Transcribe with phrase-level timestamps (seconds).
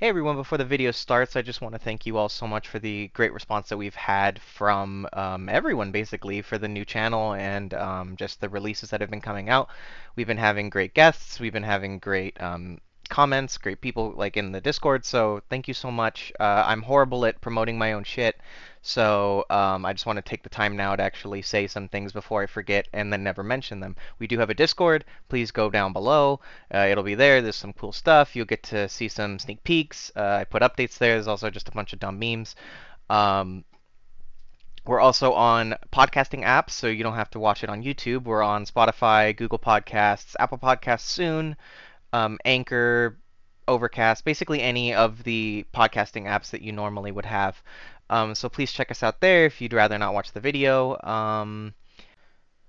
[0.00, 2.68] Hey everyone, before the video starts, I just want to thank you all so much
[2.68, 7.34] for the great response that we've had from um, everyone basically for the new channel
[7.34, 9.68] and um, just the releases that have been coming out.
[10.14, 14.52] We've been having great guests, we've been having great um, comments, great people like in
[14.52, 16.32] the Discord, so thank you so much.
[16.38, 18.40] Uh, I'm horrible at promoting my own shit,
[18.82, 22.12] so um, I just want to take the time now to actually say some things
[22.12, 23.96] before I forget and then never mention them.
[24.18, 25.04] We do have a Discord.
[25.28, 26.40] Please go down below.
[26.72, 27.42] Uh, it'll be there.
[27.42, 28.36] There's some cool stuff.
[28.36, 30.12] You'll get to see some sneak peeks.
[30.14, 31.14] Uh, I put updates there.
[31.14, 32.54] There's also just a bunch of dumb memes.
[33.10, 33.64] Um,
[34.88, 38.24] we're also on podcasting apps, so you don't have to watch it on YouTube.
[38.24, 41.58] We're on Spotify, Google Podcasts, Apple Podcasts soon,
[42.12, 43.18] um, Anchor,
[43.66, 47.62] Overcast, basically any of the podcasting apps that you normally would have.
[48.10, 50.98] Um, so please check us out there if you'd rather not watch the video.
[51.02, 51.74] Um,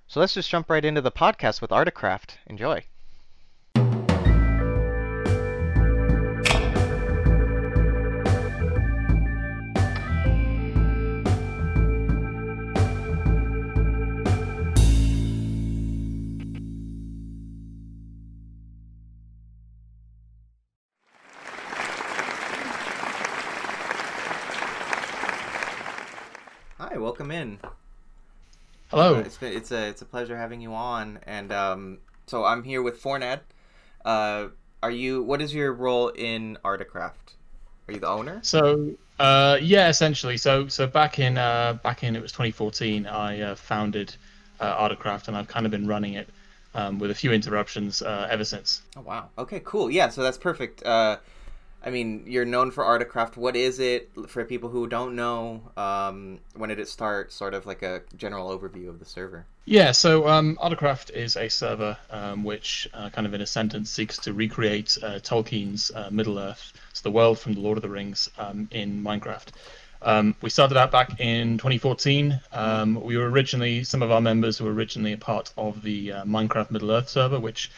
[0.08, 2.32] so let's just jump right into the podcast with ArdaCraft.
[2.48, 2.84] Enjoy.
[27.40, 29.16] Hello.
[29.16, 32.64] Uh, it's been, it's a it's a pleasure having you on, and um, so I'm
[32.64, 33.40] here with Forned.
[34.04, 34.48] Uh,
[34.84, 35.24] are you?
[35.24, 37.36] What is your role in ArdaCraft?
[37.88, 38.40] Are you the owner?
[38.44, 40.36] So, uh, yeah, essentially.
[40.36, 43.08] So, so back in uh, back in it was 2014.
[43.08, 44.14] I uh, founded
[44.60, 46.28] uh, ArdaCraft, and I've kind of been running it
[46.76, 48.82] um, with a few interruptions uh, ever since.
[48.98, 49.30] Oh wow.
[49.38, 49.90] Okay, cool.
[49.90, 50.84] Yeah, so that's perfect.
[51.82, 53.38] I mean, you're known for ArdaCraft.
[53.38, 55.62] What is it for people who don't know?
[55.78, 57.32] Um, when did it start?
[57.32, 59.46] Sort of like a general overview of the server.
[59.66, 63.90] Yeah, so um, ArdaCraft is a server um, which, uh, kind of in a sentence,
[63.90, 67.82] seeks to recreate uh, Tolkien's uh, Middle Earth, so the world from the Lord of
[67.82, 69.48] the Rings, um, in Minecraft.
[70.02, 72.40] Um, we started out back in 2014.
[72.52, 76.26] Um, we were originally some of our members were originally a part of the uh,
[76.26, 77.70] Minecraft Middle Earth server, which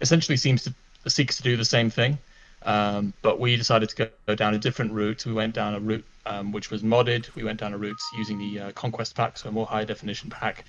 [0.00, 0.74] essentially seems to
[1.08, 2.18] seeks to do the same thing.
[2.62, 5.24] Um, but we decided to go, go, down a different route.
[5.24, 7.34] We went down a route um, which was modded.
[7.34, 10.30] We went down a route using the uh, Conquest pack, so a more high definition
[10.30, 10.64] pack.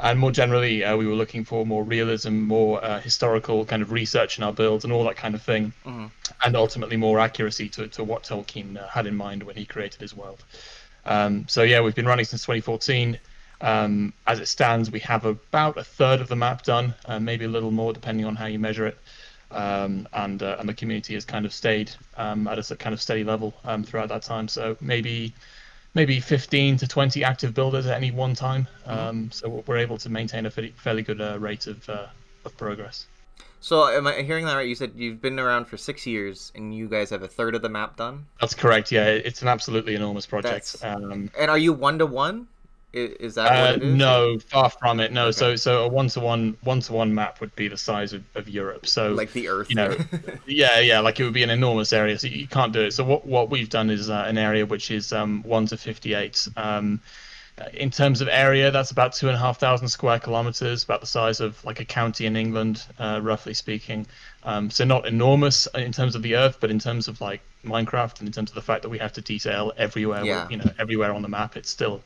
[0.00, 3.92] And more generally, uh, we were looking for more realism, more uh, historical kind of
[3.92, 5.72] research in our builds, and all that kind of thing.
[5.84, 6.06] Mm-hmm.
[6.44, 10.00] And ultimately, more accuracy to, to what Tolkien uh, had in mind when he created
[10.00, 10.42] his world.
[11.04, 13.18] Um, so, yeah, we've been running since 2014.
[13.60, 17.44] Um, as it stands, we have about a third of the map done, uh, maybe
[17.44, 18.98] a little more depending on how you measure it
[19.50, 23.00] um, and uh, and the community has kind of stayed um, at a kind of
[23.00, 24.48] steady level um, throughout that time.
[24.48, 25.32] So maybe
[25.94, 28.66] maybe 15 to 20 active builders at any one time.
[28.86, 32.06] Um, so we're able to maintain a fairly good uh, rate of uh,
[32.44, 33.06] of progress.
[33.60, 34.68] So am I hearing that right?
[34.68, 37.62] You said you've been around for six years, and you guys have a third of
[37.62, 38.26] the map done.
[38.38, 38.92] That's correct.
[38.92, 40.76] Yeah, it's an absolutely enormous project.
[40.82, 42.46] Um, and are you one to one?
[42.94, 43.94] Is that uh, what it is?
[43.94, 45.12] No, far from it.
[45.12, 45.32] No, okay.
[45.32, 48.22] so so a one to one one to one map would be the size of,
[48.36, 48.86] of Europe.
[48.86, 49.96] So like the Earth, you know,
[50.46, 52.18] yeah, yeah, like it would be an enormous area.
[52.18, 52.92] So you can't do it.
[52.92, 56.14] So what what we've done is uh, an area which is um, one to fifty
[56.14, 56.46] eight.
[56.56, 57.00] Um,
[57.72, 61.06] in terms of area, that's about two and a half thousand square kilometers, about the
[61.06, 64.06] size of like a county in England, uh, roughly speaking.
[64.44, 68.20] Um, so not enormous in terms of the Earth, but in terms of like Minecraft
[68.20, 70.48] and in terms of the fact that we have to detail everywhere, yeah.
[70.48, 72.02] you know, everywhere on the map, it's still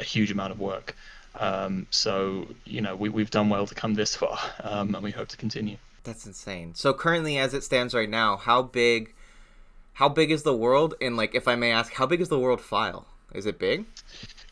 [0.00, 0.96] a huge amount of work.
[1.38, 5.10] Um, so you know we we've done well to come this far, um, and we
[5.10, 5.76] hope to continue.
[6.02, 6.74] That's insane.
[6.74, 9.12] So currently, as it stands right now, how big,
[9.92, 10.94] how big is the world?
[11.00, 13.06] And like, if I may ask, how big is the world file?
[13.34, 13.84] Is it big?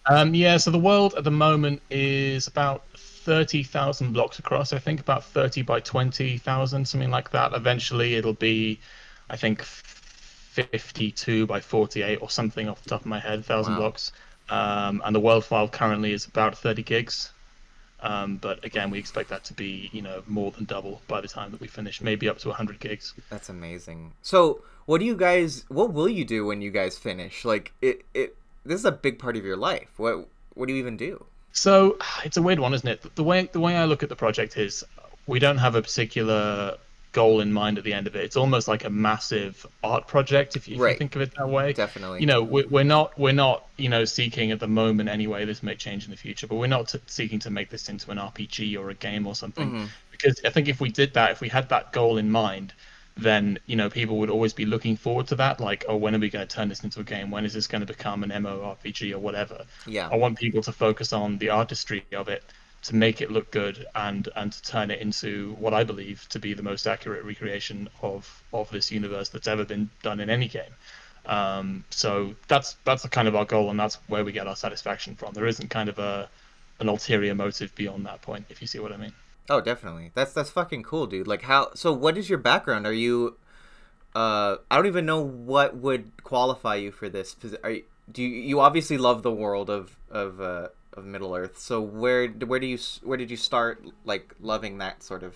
[0.06, 0.58] Um, yeah.
[0.58, 4.72] So the world at the moment is about thirty thousand blocks across.
[4.72, 7.54] I think about thirty by twenty thousand, something like that.
[7.54, 8.78] Eventually, it'll be,
[9.28, 13.80] I think, fifty-two by forty-eight or something off the top of my head, thousand wow.
[13.80, 14.12] blocks.
[14.50, 17.32] Um, and the world file currently is about 30 gigs.
[18.00, 21.28] Um, but again, we expect that to be, you know, more than double by the
[21.28, 23.14] time that we finish, maybe up to 100 gigs.
[23.28, 24.12] That's amazing.
[24.22, 25.64] So, what do you guys?
[25.68, 27.44] What will you do when you guys finish?
[27.44, 28.36] Like, it, it.
[28.64, 29.88] This is a big part of your life.
[29.96, 31.24] What, what do you even do?
[31.52, 33.16] So, it's a weird one, isn't it?
[33.16, 34.84] The way, the way I look at the project is,
[35.26, 36.76] we don't have a particular
[37.18, 38.22] goal in mind at the end of it.
[38.22, 41.48] It's almost like a massive art project, if you, if you think of it that
[41.48, 41.72] way.
[41.72, 42.20] Definitely.
[42.20, 45.44] You know, we're, we're not we're not you know seeking at the moment anyway.
[45.44, 48.12] This may change in the future, but we're not t- seeking to make this into
[48.12, 49.68] an RPG or a game or something.
[49.68, 49.84] Mm-hmm.
[50.12, 52.72] Because I think if we did that, if we had that goal in mind,
[53.16, 55.58] then you know people would always be looking forward to that.
[55.58, 57.32] Like, oh, when are we going to turn this into a game?
[57.32, 59.64] When is this going to become an MMORPG or whatever?
[59.88, 60.08] Yeah.
[60.12, 62.44] I want people to focus on the artistry of it
[62.82, 66.38] to make it look good and and to turn it into what I believe to
[66.38, 70.48] be the most accurate recreation of of this universe that's ever been done in any
[70.48, 70.74] game.
[71.26, 74.56] Um, so that's that's the kind of our goal, and that's where we get our
[74.56, 75.34] satisfaction from.
[75.34, 76.28] There isn't kind of a
[76.80, 79.12] an ulterior motive beyond that point, if you see what I mean.
[79.50, 80.10] Oh, definitely.
[80.14, 81.26] That's that's fucking cool, dude.
[81.26, 81.70] Like how?
[81.74, 82.86] So, what is your background?
[82.86, 83.36] Are you?
[84.14, 87.36] Uh, I don't even know what would qualify you for this.
[87.62, 91.58] Are you, do you, you obviously love the world of of uh, of Middle Earth?
[91.58, 95.34] So where where do you where did you start like loving that sort of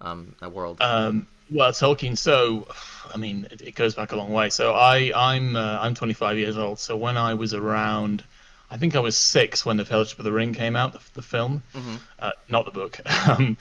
[0.00, 0.78] um that world?
[0.80, 2.16] Um, well, Tolkien.
[2.16, 2.66] So,
[3.12, 4.50] I mean, it, it goes back a long way.
[4.50, 6.78] So I I'm uh, I'm 25 years old.
[6.78, 8.24] So when I was around,
[8.70, 11.22] I think I was six when the Fellowship of the Ring came out, the, the
[11.22, 11.96] film, mm-hmm.
[12.18, 13.00] uh, not the book.
[13.28, 13.56] Um,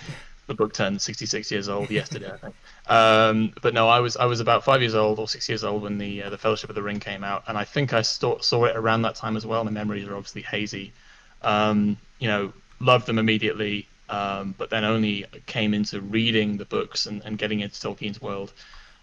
[0.47, 2.55] the book turned 66 years old yesterday, I think.
[2.87, 5.83] Um, but no, I was I was about five years old or six years old
[5.83, 8.39] when the uh, the Fellowship of the Ring came out, and I think I saw,
[8.39, 9.63] saw it around that time as well.
[9.63, 10.91] My memories are obviously hazy.
[11.41, 17.05] Um, you know, loved them immediately, um, but then only came into reading the books
[17.05, 18.53] and, and getting into Tolkien's world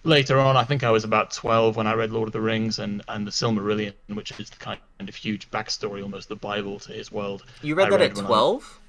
[0.04, 0.56] later on.
[0.56, 3.26] I think I was about 12 when I read Lord of the Rings and, and
[3.26, 7.44] the Silmarillion, which is the kind of huge backstory, almost the Bible to his world.
[7.62, 8.80] You read I that read at 12?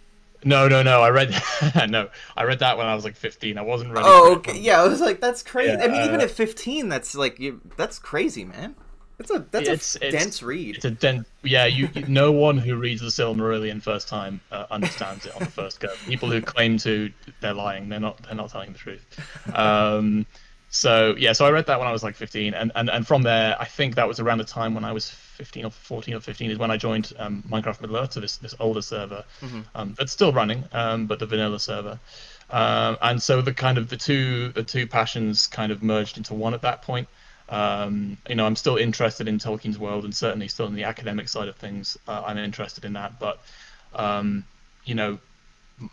[0.44, 1.02] No, no, no.
[1.02, 1.36] I read
[1.90, 2.10] no.
[2.36, 3.58] I read that when I was like 15.
[3.58, 4.06] I wasn't ready.
[4.08, 4.58] Oh, okay.
[4.58, 5.72] Yeah, I was like, that's crazy.
[5.72, 8.76] Yeah, I mean, uh, even at 15, that's like, you, that's crazy, man.
[9.18, 10.76] That's a that's it's, a it's, dense read.
[10.76, 11.26] It's a dense.
[11.44, 15.40] Yeah, you, you no one who reads the Silmarillion first time uh, understands it on
[15.40, 15.92] the first go.
[16.06, 17.12] People who claim to,
[17.42, 17.90] they're lying.
[17.90, 18.22] They're not.
[18.24, 19.04] They're not telling the truth.
[19.56, 20.28] Um,
[20.70, 23.24] so yeah, so I read that when I was like 15, and, and and from
[23.24, 26.20] there, I think that was around the time when I was 15 or 14 or
[26.20, 29.62] 15 is when I joined um, Minecraft Middle Earth, so this this older server mm-hmm.
[29.74, 32.00] um, that's still running, um, but the vanilla server.
[32.50, 36.34] Um, and so the kind of the two the two passions kind of merged into
[36.34, 37.08] one at that point.
[37.50, 41.30] Um, you know, I'm still interested in Tolkien's world, and certainly still in the academic
[41.30, 41.98] side of things.
[42.08, 43.42] Uh, I'm interested in that, but
[43.96, 44.44] um,
[44.86, 45.20] you know,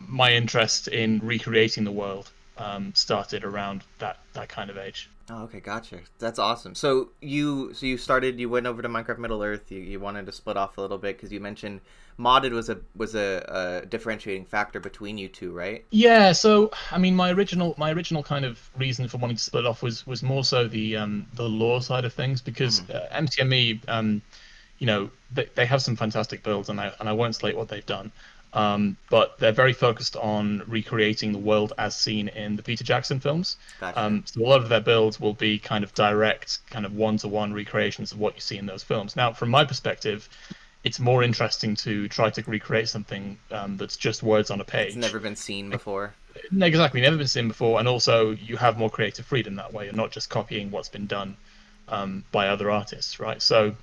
[0.00, 5.08] my interest in recreating the world um, started around that that kind of age.
[5.30, 6.00] Oh, okay, gotcha.
[6.18, 6.74] That's awesome.
[6.74, 9.70] So you so you started you went over to Minecraft Middle Earth.
[9.70, 11.80] You, you wanted to split off a little bit because you mentioned
[12.18, 15.84] modded was a was a, a, differentiating factor between you two, right?
[15.90, 16.32] Yeah.
[16.32, 19.82] So I mean, my original my original kind of reason for wanting to split off
[19.82, 22.94] was was more so the um, the lore side of things because mm.
[22.94, 24.20] uh, MCME, um,
[24.78, 27.68] you know, they, they have some fantastic builds, and I and I won't slate what
[27.68, 28.12] they've done.
[28.54, 33.18] Um, but they're very focused on recreating the world as seen in the Peter Jackson
[33.18, 33.56] films.
[33.80, 34.00] Gotcha.
[34.00, 37.52] Um, so a lot of their builds will be kind of direct, kind of one-to-one
[37.52, 39.16] recreations of what you see in those films.
[39.16, 40.28] Now, from my perspective,
[40.84, 44.88] it's more interesting to try to recreate something um, that's just words on a page.
[44.88, 46.14] It's never been seen before.
[46.60, 49.86] Exactly, never been seen before, and also you have more creative freedom that way.
[49.86, 51.36] You're not just copying what's been done
[51.88, 53.40] um, by other artists, right?
[53.40, 53.74] So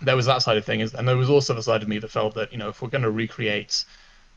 [0.00, 2.10] there was that side of things, and there was also the side of me that
[2.10, 3.84] felt that you know if we're going to recreate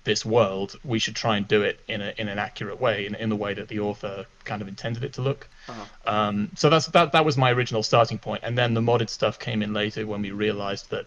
[0.04, 3.16] this world, we should try and do it in a in an accurate way, in,
[3.16, 5.48] in the way that the author kind of intended it to look.
[5.68, 5.86] Uh-huh.
[6.06, 9.40] Um, so that's that that was my original starting point, and then the modded stuff
[9.40, 11.06] came in later when we realized that.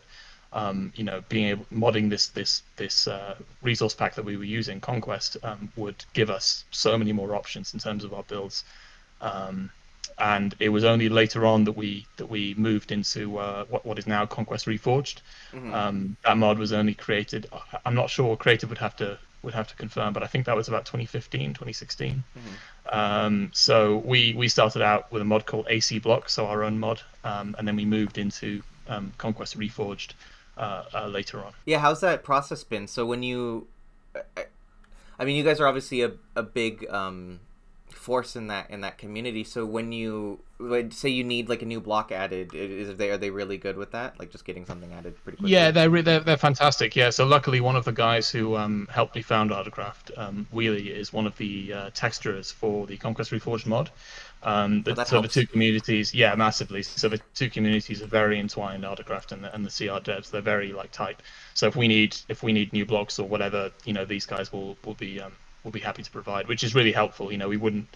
[0.54, 4.44] Um, you know, being able modding this this this uh, resource pack that we were
[4.44, 8.62] using, Conquest, um, would give us so many more options in terms of our builds.
[9.22, 9.70] Um,
[10.18, 13.98] and it was only later on that we that we moved into uh, what what
[13.98, 15.20] is now Conquest Reforged.
[15.52, 15.74] Mm-hmm.
[15.74, 17.48] Um, that mod was only created.
[17.84, 18.36] I'm not sure.
[18.36, 21.50] Creative would have to would have to confirm, but I think that was about 2015,
[21.54, 22.22] 2016.
[22.36, 22.96] Mm-hmm.
[22.96, 26.78] Um, so we we started out with a mod called AC Block, so our own
[26.78, 30.12] mod, um, and then we moved into um, Conquest Reforged
[30.56, 31.52] uh, uh, later on.
[31.64, 32.86] Yeah, how's that process been?
[32.86, 33.66] So when you,
[35.18, 37.40] I mean, you guys are obviously a a big um,
[38.02, 39.44] force in that in that community.
[39.44, 43.16] So when you would say you need like a new block added, is they are
[43.16, 44.18] they really good with that?
[44.18, 45.52] Like just getting something added pretty quickly.
[45.52, 46.96] Yeah, they're they're, they're fantastic.
[46.96, 50.90] Yeah, so luckily one of the guys who um, helped me found ArdaCraft, um, Wheelie,
[50.90, 53.90] is one of the uh, texturers for the Conquest Reforged mod.
[54.44, 55.34] Um, the, so helps.
[55.34, 56.82] the two communities, yeah, massively.
[56.82, 60.30] So the two communities are very entwined, ArdaCraft and the, and the CR devs.
[60.30, 61.20] They're very like tight.
[61.54, 64.52] So if we need if we need new blocks or whatever, you know, these guys
[64.52, 65.32] will will be um,
[65.64, 67.30] will be happy to provide, which is really helpful.
[67.30, 67.88] You know, we wouldn't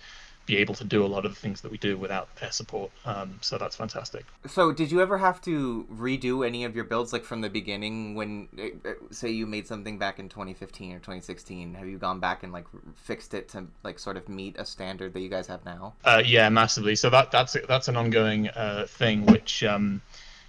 [0.46, 2.92] be able to do a lot of the things that we do without their support.
[3.04, 4.24] Um, so that's fantastic.
[4.46, 8.14] So, did you ever have to redo any of your builds, like from the beginning?
[8.14, 12.20] When, uh, uh, say, you made something back in 2015 or 2016, have you gone
[12.20, 15.48] back and like fixed it to like sort of meet a standard that you guys
[15.48, 15.94] have now?
[16.04, 16.94] Uh, yeah, massively.
[16.94, 19.62] So that that's that's an ongoing uh, thing, which.
[19.62, 20.00] Um,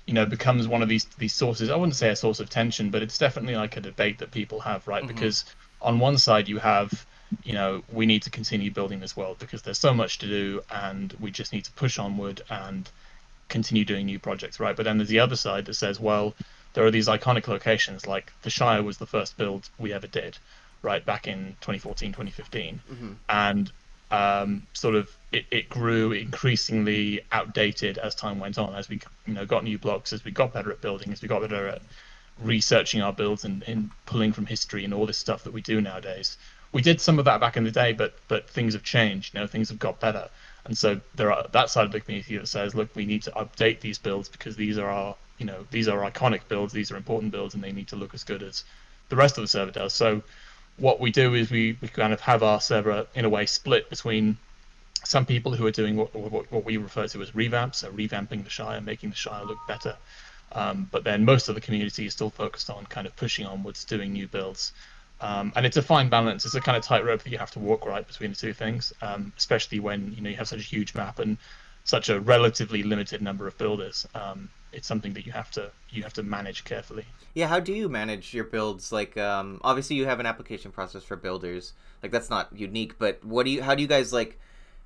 [0.06, 1.70] you know, becomes one of these these sources.
[1.70, 4.62] I wouldn't say a source of tension, but it's definitely like a debate that people
[4.62, 5.04] have, right?
[5.04, 5.14] Mm-hmm.
[5.14, 5.44] Because
[5.82, 7.06] on one side you have
[7.44, 10.62] you know we need to continue building this world because there's so much to do
[10.72, 12.90] and we just need to push onward and
[13.50, 16.34] continue doing new projects right but then there's the other side that says well
[16.74, 20.38] there are these iconic locations like the shire was the first build we ever did
[20.84, 23.14] right back in 2014, 2015, Mm-hmm.
[23.30, 23.72] and
[24.12, 29.34] um, sort of it, it grew increasingly outdated as time went on, as we you
[29.34, 31.82] know got new blocks, as we got better at building, as we got better at
[32.42, 35.82] researching our builds and, and pulling from history and all this stuff that we do
[35.82, 36.38] nowadays.
[36.72, 39.34] We did some of that back in the day, but but things have changed.
[39.34, 40.30] You know, things have got better,
[40.66, 43.32] and so there are that side of the community that says, look, we need to
[43.32, 46.98] update these builds because these are our you know these are iconic builds, these are
[46.98, 48.64] important builds, and they need to look as good as
[49.10, 49.94] the rest of the server does.
[49.94, 50.22] So
[50.78, 53.90] what we do is we, we kind of have our server in a way split
[53.90, 54.38] between
[55.04, 58.44] some people who are doing what, what, what we refer to as revamps, so revamping
[58.44, 59.96] the Shire, making the Shire look better.
[60.52, 63.84] Um, but then most of the community is still focused on kind of pushing onwards,
[63.84, 64.74] doing new builds.
[65.20, 66.46] Um, and it's a fine balance.
[66.46, 68.94] It's a kind of tightrope that you have to walk right between the two things,
[69.02, 71.38] um, especially when you know you have such a huge map and
[71.84, 74.08] such a relatively limited number of builders.
[74.14, 77.06] Um, it's something that you have to you have to manage carefully.
[77.34, 78.92] Yeah, how do you manage your builds?
[78.92, 81.74] Like, um, obviously you have an application process for builders.
[82.04, 83.64] Like that's not unique, but what do you?
[83.64, 84.40] How do you guys like?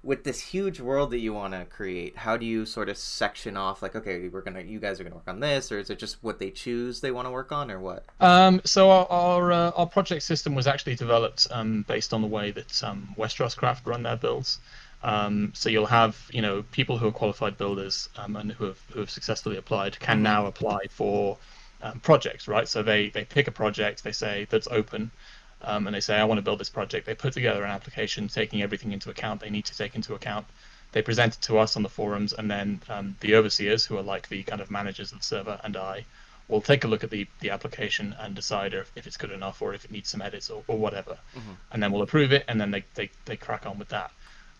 [0.04, 3.56] With this huge world that you want to create, how do you sort of section
[3.56, 3.84] off?
[3.84, 6.18] Like, okay, we're gonna, you guys are gonna work on this, or is it just
[6.24, 8.06] what they choose they want to work on, or what?
[8.20, 12.28] Um, so our our, uh, our project system was actually developed um, based on the
[12.28, 14.60] way that um, Westeros Craft run their builds.
[15.04, 18.80] Um, so you'll have you know people who are qualified builders um, and who have
[18.92, 21.38] who have successfully applied can now apply for
[21.84, 22.68] um, projects, right?
[22.68, 25.12] So they they pick a project, they say that's open,
[25.64, 27.06] um, and they say I want to build this project.
[27.06, 30.48] They put together an application taking everything into account they need to take into account.
[30.92, 34.04] They present it to us on the forums, and then um, the overseers, who are
[34.04, 36.06] like the kind of managers of the server, and I
[36.50, 39.62] will take a look at the, the application and decide if, if it's good enough
[39.62, 41.18] or if it needs some edits or, or whatever.
[41.34, 41.56] Mhm.
[41.72, 44.12] And then we'll approve it, and then they, they, they crack on with that.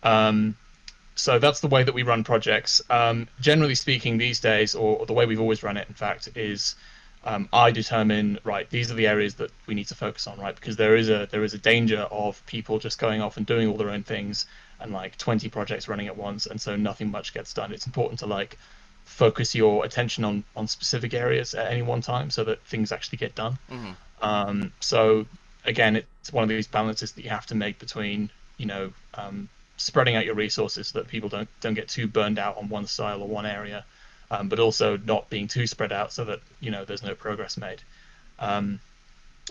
[0.02, 0.56] Um,
[1.14, 2.80] so that's the way that we run projects.
[2.88, 6.30] Um, generally speaking, these days, or, or the way we've always run it, in fact,
[6.34, 6.74] is
[7.24, 8.68] um, I determine right.
[8.68, 10.54] These are the areas that we need to focus on, right?
[10.54, 13.68] Because there is a there is a danger of people just going off and doing
[13.68, 14.46] all their own things
[14.80, 17.72] and like 20 projects running at once, and so nothing much gets done.
[17.72, 18.58] It's important to like
[19.04, 23.18] focus your attention on on specific areas at any one time so that things actually
[23.18, 23.58] get done.
[23.70, 23.94] Mhm.
[24.20, 25.26] Um, so
[25.64, 29.48] again, it's one of these balances that you have to make between you know um,
[29.76, 32.86] spreading out your resources so that people don't don't get too burned out on one
[32.86, 33.84] style or one area,
[34.32, 37.56] um, but also not being too spread out so that you know there's no progress
[37.56, 37.82] made.
[38.38, 38.80] Um,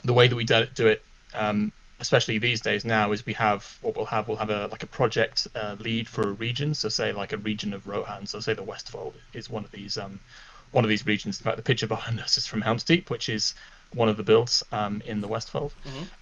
[0.04, 3.78] the way that we do do it, um, especially these days now, is we have
[3.82, 6.74] what we'll have we'll have a like a project uh, lead for a region.
[6.74, 8.26] So say like a region of Rohan.
[8.26, 10.20] So say the Westfold is one of these um,
[10.72, 11.40] one of these regions.
[11.40, 13.54] In fact, the picture behind us is from Helm's Deep, which is
[13.94, 15.74] one of the builds um, in the Westfold.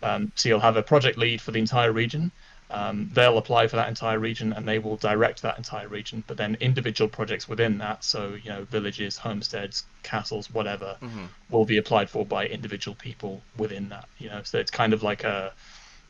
[0.03, 2.31] Um, so you'll have a project lead for the entire region.
[2.71, 6.23] Um, they'll apply for that entire region and they will direct that entire region.
[6.27, 11.29] But then individual projects within that, so you know villages, homesteads, castles, whatever, Mhm.
[11.49, 14.07] will be applied for by individual people within that.
[14.19, 15.51] You know, so it's kind of like a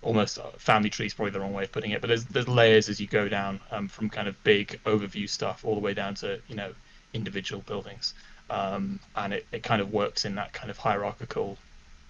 [0.02, 2.48] almost a family tree is probably the wrong way of putting it, but there's there's
[2.48, 5.94] layers as you go down um, from kind of big overview stuff all the way
[5.94, 6.74] down to you know
[7.14, 8.14] individual buildings,
[8.50, 11.58] um, and it, it kind of works in that kind of hierarchical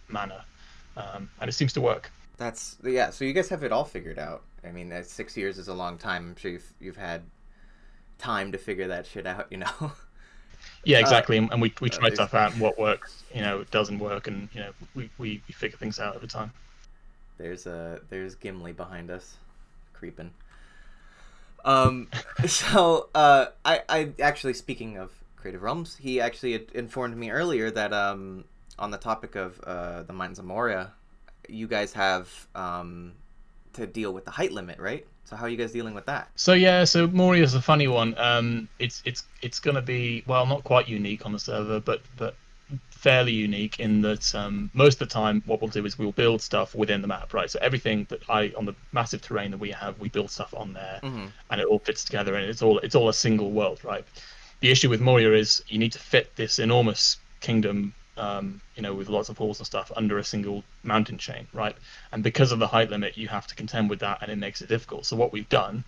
[0.08, 0.42] manner,
[0.98, 2.12] um, and it seems to work.
[2.40, 3.10] That's yeah.
[3.12, 4.44] So you guys have it all figured out.
[4.64, 6.30] I mean, that six years is a long time.
[6.30, 7.22] I'm sure you've you've had
[8.18, 9.48] time to figure that shit out.
[9.52, 9.92] You know.
[10.86, 11.38] Yeah, exactly.
[11.38, 14.28] and and we, we uh, try stuff out and what works, you know, doesn't work,
[14.28, 16.52] and you know, we, we, we figure things out over time.
[17.38, 19.36] There's a there's Gimli behind us,
[19.94, 20.32] creeping.
[21.66, 22.08] Um,
[22.48, 27.92] so uh, I I actually speaking of Creative Realms, he actually informed me earlier that
[27.92, 28.46] um
[28.78, 30.94] on the topic of uh the Mines of Moria,
[31.50, 33.14] you guys have um
[33.74, 35.06] to deal with the height limit, right?
[35.26, 36.30] So how are you guys dealing with that?
[36.36, 38.16] So yeah, so Moria is a funny one.
[38.18, 42.02] Um, it's it's it's going to be well, not quite unique on the server, but
[42.18, 42.36] but
[42.92, 46.42] fairly unique in that um, most of the time what we'll do is we'll build
[46.42, 47.50] stuff within the map, right?
[47.50, 50.74] So everything that I on the massive terrain that we have, we build stuff on
[50.74, 51.28] there, Mm-hmm.
[51.52, 54.04] and it all fits together, and it's all it's all a single world, right?
[54.62, 58.94] The issue with Moria is you need to fit this enormous kingdom, um, you know,
[58.94, 61.76] with lots of halls and stuff under a single mountain chain, right?
[62.12, 64.62] And because of the height limit, you have to contend with that, and it makes
[64.62, 65.06] it difficult.
[65.06, 65.84] So what we've done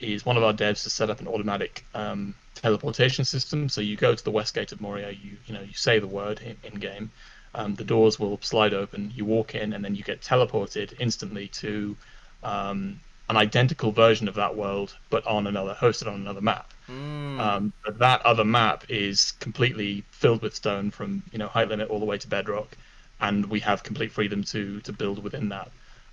[0.00, 3.68] is one of our devs has set up an automatic um, teleportation system.
[3.68, 6.06] So you go to the west gate of Moria, you you know you say the
[6.06, 7.10] word in, in game,
[7.54, 11.48] um, the doors will slide open, you walk in, and then you get teleported instantly
[11.48, 11.96] to
[12.42, 16.72] um, an identical version of that world, but on another hosted on another map.
[17.38, 17.40] Mm.
[17.40, 21.88] Um, but that other map is completely filled with stone from you know height limit
[21.88, 22.76] all the way to bedrock,
[23.20, 25.70] and we have complete freedom to to build within that.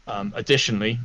[0.07, 0.99] Um, additionally,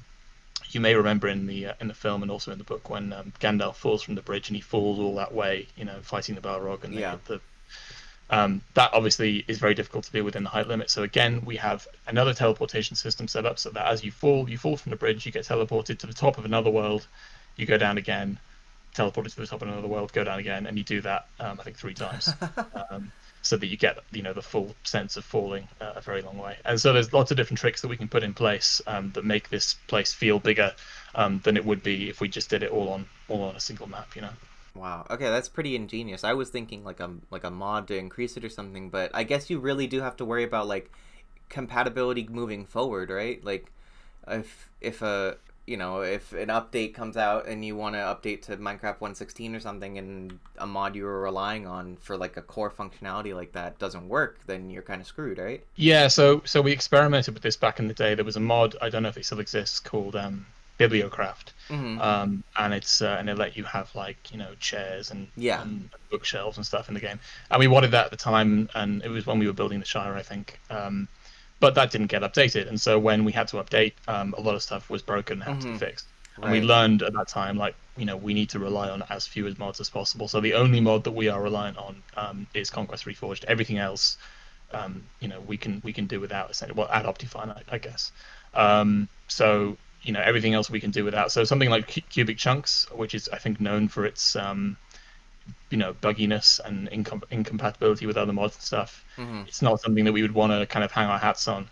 [0.70, 3.12] you may remember in the uh, in the film and also in the book when
[3.12, 6.34] um, Gandalf falls from the bridge and he falls all that way, you know, fighting
[6.34, 7.16] the Balrog and Yeah.
[7.26, 7.40] the.
[8.30, 10.88] Um, that obviously is very difficult to do within the height limit.
[10.88, 14.56] So again, we have another teleportation system set up so that as you fall, you
[14.56, 17.06] fall from the bridge, you get teleported to the top of another world,
[17.56, 18.38] you go down again,
[18.94, 21.58] teleported to the top of another world, go down again, and you do that um,
[21.60, 22.28] I think three times,
[22.90, 26.22] um, so that you get you know the full sense of falling uh, a very
[26.22, 26.56] long way.
[26.64, 29.24] And so there's lots of different tricks that we can put in place um, that
[29.24, 30.72] make this place feel bigger
[31.14, 33.60] um, than it would be if we just did it all on all on a
[33.60, 34.14] single map.
[34.16, 34.30] You know.
[34.74, 35.06] Wow.
[35.08, 36.24] Okay, that's pretty ingenious.
[36.24, 39.24] I was thinking like a like a mod to increase it or something, but I
[39.24, 40.90] guess you really do have to worry about like
[41.48, 43.44] compatibility moving forward, right?
[43.44, 43.70] Like
[44.26, 45.36] if if a
[45.66, 49.54] you know if an update comes out and you want to update to Minecraft 1.16
[49.56, 53.52] or something, and a mod you were relying on for like a core functionality like
[53.52, 55.64] that doesn't work, then you're kind of screwed, right?
[55.76, 56.08] Yeah.
[56.08, 58.14] So so we experimented with this back in the day.
[58.14, 60.46] There was a mod I don't know if it still exists called um,
[60.78, 62.00] Bibliocraft, Mm-hmm.
[62.00, 65.62] um, and it's uh, and it let you have like you know chairs and, Yeah.
[65.62, 67.18] and bookshelves and stuff in the game.
[67.50, 69.86] And we wanted that at the time, and it was when we were building the
[69.86, 70.58] Shire, I think.
[70.70, 71.08] Um,
[71.60, 74.54] but that didn't get updated, and so when we had to update, um, a lot
[74.54, 75.72] of stuff was broken and had to Mhm.
[75.72, 76.06] be fixed.
[76.42, 79.26] And we learned at that time, like you know, we need to rely on as
[79.26, 80.26] few as mods as possible.
[80.28, 83.44] So the only mod that we are reliant on um, is Conquest Reforged.
[83.44, 84.16] Everything else,
[84.72, 86.50] um, you know, we can we can do without.
[86.50, 86.76] essentially.
[86.76, 88.10] Well, add Optifine, I, I guess.
[88.52, 91.32] Um, so you know, everything else we can do without.
[91.32, 94.76] So something like Cu- Cubic Chunks, which is I think known for its um,
[95.70, 99.04] you know bugginess and incom- incompatibility with other mods and stuff.
[99.16, 99.42] Mm-hmm.
[99.48, 101.68] It's not something that we would want to kind of hang our hats on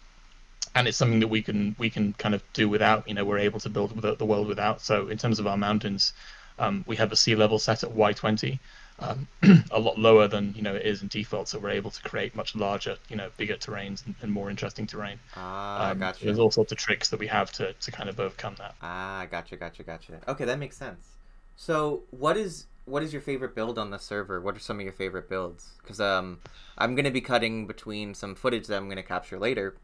[0.75, 3.07] and it's something that we can we can kind of do without.
[3.09, 4.81] You know, we're able to build the, the world without.
[4.81, 6.13] So in terms of our mountains,
[6.59, 8.59] um, we have a sea level set at Y20,
[9.01, 9.29] um,
[9.71, 11.49] a lot lower than you know it is in default.
[11.49, 14.87] So we're able to create much larger, you know, bigger terrains and, and more interesting
[14.87, 15.19] terrain.
[15.37, 16.25] Ah, Um, gotcha.
[16.25, 18.75] There's all sorts of tricks that we have to to kind of overcome that.
[18.81, 20.21] Ah, gotcha, gotcha, gotcha.
[20.29, 21.17] Okay, that makes sense.
[21.57, 24.41] So, what is what is your favorite build on the server?
[24.41, 25.71] What are some of your favorite builds?
[25.83, 26.41] Because um,
[26.79, 29.75] I'm gonna be cutting between some footage that I'm gonna capture later,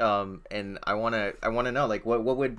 [0.00, 2.58] um, and I wanna I wanna know like what what would,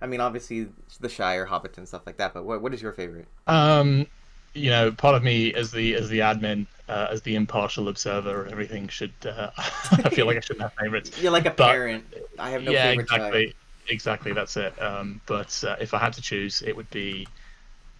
[0.00, 0.68] I mean obviously
[1.00, 2.34] the Shire, Hobbiton, and stuff like that.
[2.34, 3.26] But what what is your favorite?
[3.46, 4.06] Um,
[4.54, 8.46] you know, part of me as the as the admin, uh, as the impartial observer,
[8.50, 9.12] everything should.
[9.24, 11.10] Uh, I feel like I shouldn't have favorites.
[11.20, 12.04] You're like a But- parent.
[12.38, 13.46] I have no yeah, favorite exactly.
[13.46, 13.54] Shire.
[13.90, 14.80] Exactly, that's it.
[14.82, 17.26] Um, but uh, if I had to choose, it would be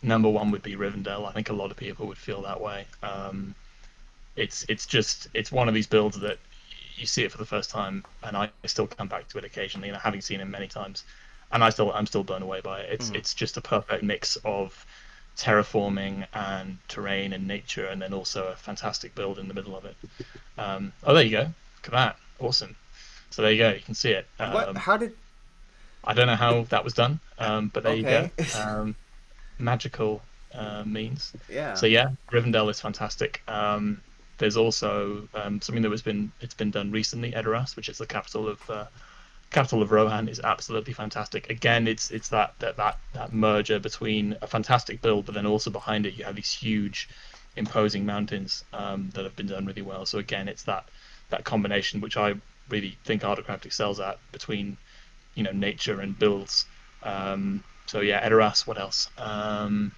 [0.02, 1.28] number one would be Rivendell.
[1.28, 2.86] I think a lot of people would feel that way.
[3.02, 3.54] Um,
[4.36, 6.38] it's it's just it's one of these builds that
[6.96, 9.88] you see it for the first time, and I still come back to it occasionally,
[9.88, 11.04] and having seen it many times,
[11.52, 12.92] and I still I'm still blown away by it.
[12.92, 13.14] It's Mhm.
[13.14, 14.86] it's just a perfect mix of
[15.36, 19.84] terraforming and terrain and nature, and then also a fantastic build in the middle of
[19.84, 19.96] it.
[20.58, 21.42] Um, oh, there you go.
[21.44, 22.16] Look at that.
[22.40, 22.76] Awesome.
[23.30, 23.70] So there you go.
[23.70, 24.26] You can see it.
[24.38, 24.76] Um, what?
[24.76, 25.12] How did?
[26.04, 28.30] I don't know how that was done, um, but there Okay.
[28.30, 28.94] you go.
[29.58, 30.22] Magical
[30.54, 31.32] uh, means.
[31.48, 31.74] Yeah.
[31.74, 33.42] So yeah, Rivendell is fantastic.
[33.48, 34.00] Um,
[34.38, 37.32] there's also um, something that was been it's been done recently.
[37.32, 38.86] Edoras, which is the capital of uh,
[39.50, 41.50] capital of Rohan, is absolutely fantastic.
[41.50, 45.70] Again, it's it's that that that that merger between a fantastic build, but then also
[45.70, 47.08] behind it you have these huge,
[47.56, 50.06] imposing mountains um, that have been done really well.
[50.06, 50.88] So again, it's that
[51.30, 52.34] that combination which I
[52.68, 54.76] really think ArdaCraft excels at between
[55.34, 56.66] you know nature and builds.
[57.02, 58.66] Um, so yeah, Edoras.
[58.66, 59.08] What else?
[59.18, 59.92] Um,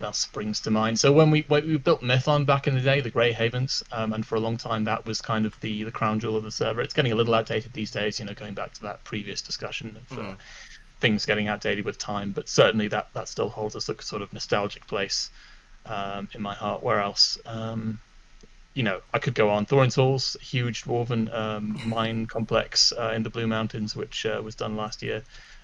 [0.00, 0.98] that springs to mind.
[0.98, 4.12] So when we when we built Mithlond back in the day, the Grey Havens, um,
[4.12, 6.50] and for a long time that was kind of the the crown jewel of the
[6.50, 6.80] server.
[6.80, 9.96] It's getting a little outdated these days, you know, going back to that previous discussion
[9.96, 10.36] of uh, Mhm.
[11.00, 12.32] things getting outdated with time.
[12.32, 15.30] But certainly that that still holds a sort of nostalgic place
[15.86, 16.82] um, in my heart.
[16.82, 17.38] Where else?
[17.46, 18.00] Um,
[18.74, 19.66] you know, I could go on.
[19.66, 24.54] Thorin's Halls, huge dwarven um, mine complex uh, in the Blue Mountains, which uh, was
[24.54, 25.22] done last year.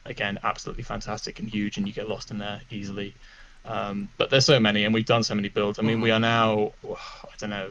[0.09, 3.14] Again, absolutely fantastic and huge, and you get lost in there easily.
[3.64, 5.79] Um, but there's so many, and we've done so many builds.
[5.79, 7.71] I mean, we are now, I don't know,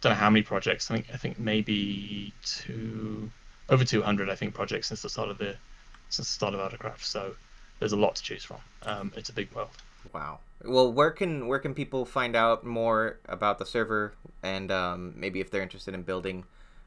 [0.00, 0.90] don't know how many projects.
[0.90, 3.30] I think I think maybe two,
[3.68, 4.30] over 200.
[4.30, 5.56] I think projects since the start of the
[6.08, 7.02] since the start of ArdaCraft.
[7.02, 7.34] So
[7.78, 8.58] there's a lot to choose from.
[8.82, 9.70] Um, it's a big world.
[10.12, 10.38] Wow.
[10.64, 15.40] Well, where can where can people find out more about the server and um, maybe
[15.40, 16.44] if they're interested in building,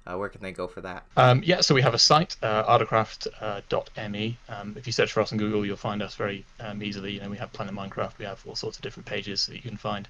[0.08, 1.04] uh, where can they go for that?
[1.18, 4.38] Um, yeah, so we have a site, uh, ardacraft.me.
[4.50, 7.14] Um, if you search for us on Google, you'll find us very um, easily.
[7.14, 9.62] You know, we have Planet Minecraft, we have all sorts of different pages that you
[9.62, 10.08] can find.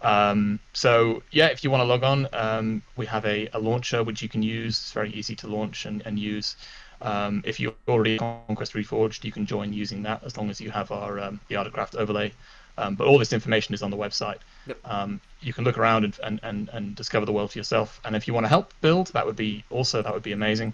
[0.00, 4.02] Um, so yeah, if you want to log on, um, we have a, a launcher
[4.02, 4.78] which you can use.
[4.78, 6.56] It's very easy to launch and, and use.
[7.00, 10.70] Um, if you're already Conquest Reforged, you can join using that as long as you
[10.70, 11.14] have our
[11.48, 12.32] the ArdaCraft overlay.
[12.78, 14.38] Um, but all this information is on the website.
[14.66, 14.78] Yep.
[14.84, 18.00] Um, you can look around and, and, and, and discover the world for yourself.
[18.04, 20.72] And if you want to help build, that would be also that would be amazing.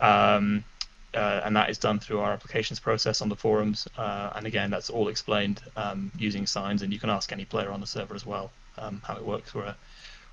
[0.00, 0.64] Um,
[1.14, 3.88] uh, and that is done through our applications process on the forums.
[3.96, 6.82] Uh, and again, that's all explained um, using signs.
[6.82, 9.54] And you can ask any player on the server as well um, how it works.
[9.54, 9.76] We're a,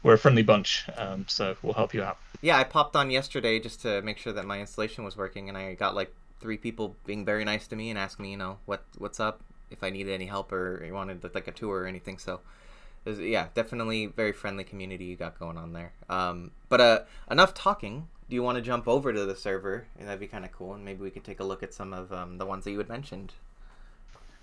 [0.04, 2.18] we're a friendly bunch, um, so we'll help you out.
[2.42, 5.58] Yeah, I popped on yesterday just to make sure that my installation was working, and
[5.58, 8.58] I got like three people being very nice to me and asking me, you know,
[8.66, 9.42] what what's up,
[9.76, 12.18] if I needed any help or wanted like a tour or anything.
[12.18, 12.40] So,
[13.04, 15.94] was, yeah, definitely very friendly community you got going on there.
[16.10, 18.08] Um, but uh, enough talking.
[18.28, 19.86] Do you want to jump over to the server?
[20.00, 21.94] And that'd be kind of cool, and maybe we could take a look at some
[21.94, 23.34] of um, the ones that you had mentioned.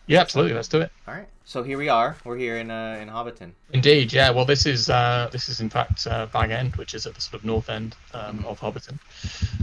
[0.07, 0.55] Yeah, absolutely.
[0.55, 0.91] Let's do it.
[1.07, 1.29] All right.
[1.45, 2.17] So here we are.
[2.25, 3.53] We're here in uh, in Hobbiton.
[3.73, 4.13] Indeed.
[4.13, 4.31] Yeah.
[4.31, 7.21] Well, this is uh, this is in fact uh, Bag End, which is at the
[7.21, 8.99] sort of north end um, of Hobbiton,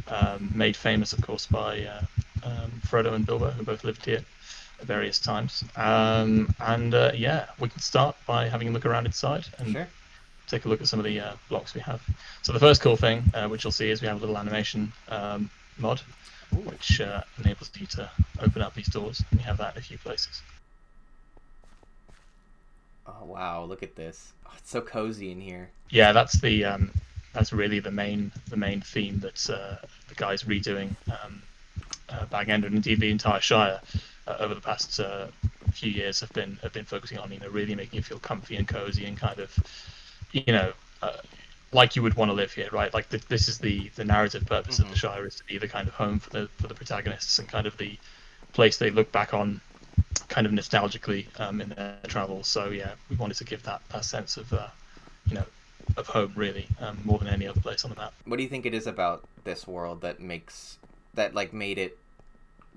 [0.08, 2.02] um, made famous, of course, by uh,
[2.44, 4.24] um, Frodo and Bilbo, who both lived here
[4.84, 5.64] various times.
[5.76, 9.88] Um, and uh, yeah, we can start by having a look around inside and Sure.
[10.48, 12.02] take a look at some of the uh, blocks we have.
[12.42, 14.92] So the first cool thing, uh, which you'll see, is we have a little animation
[15.10, 16.02] um, mod,
[16.66, 18.10] which uh, enables you to
[18.42, 19.24] open up these doors.
[19.32, 20.42] And you have that in a few places.
[23.08, 23.64] Oh wow!
[23.64, 24.34] Look at this.
[24.46, 25.70] Oh, it's so cozy in here.
[25.90, 26.92] Yeah, that's the um,
[27.34, 29.76] that's really the main the main theme that uh,
[30.08, 31.42] the guys redoing um,
[32.10, 33.82] uh, Bag End and indeed the entire Shire
[34.40, 35.28] over the past uh,
[35.72, 38.56] few years have been have been focusing on you know really making you feel comfy
[38.56, 39.56] and cozy and kind of
[40.32, 41.18] you know uh,
[41.72, 42.94] like you would want to live here, right?
[42.94, 44.96] Like th- this is the the narrative purpose of the Mhm.
[44.96, 47.68] Shire is to be the kind of home for the for the protagonists and kind
[47.68, 47.98] of the
[48.54, 49.62] place they look back on
[50.28, 52.48] kind of nostalgically um, in their travels.
[52.48, 54.68] So yeah, we wanted to give that, that sense of uh,
[55.28, 55.46] you know
[55.98, 58.14] of home really um, more than any other place on the map.
[58.26, 60.78] What do you think it is about this world that makes
[61.14, 61.98] that like made it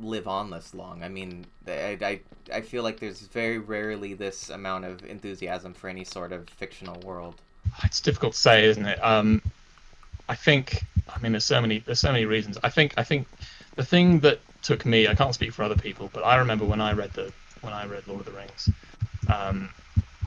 [0.03, 1.03] live on this long?
[1.03, 2.21] I mean, I I,
[2.53, 7.01] I feel like there's very rarely this amount of enthusiasm for any sort of fictional
[7.01, 7.41] world.
[7.85, 9.03] It's difficult to say, isn't it?
[9.03, 9.43] Um,
[10.29, 12.59] I think I mean there's so many there's so many reasons.
[12.63, 13.27] I think I think
[13.77, 16.81] the thing that took me I can't speak for other people, but I remember when
[16.81, 18.69] I read the when I read Lord of the Rings,
[19.33, 19.71] um,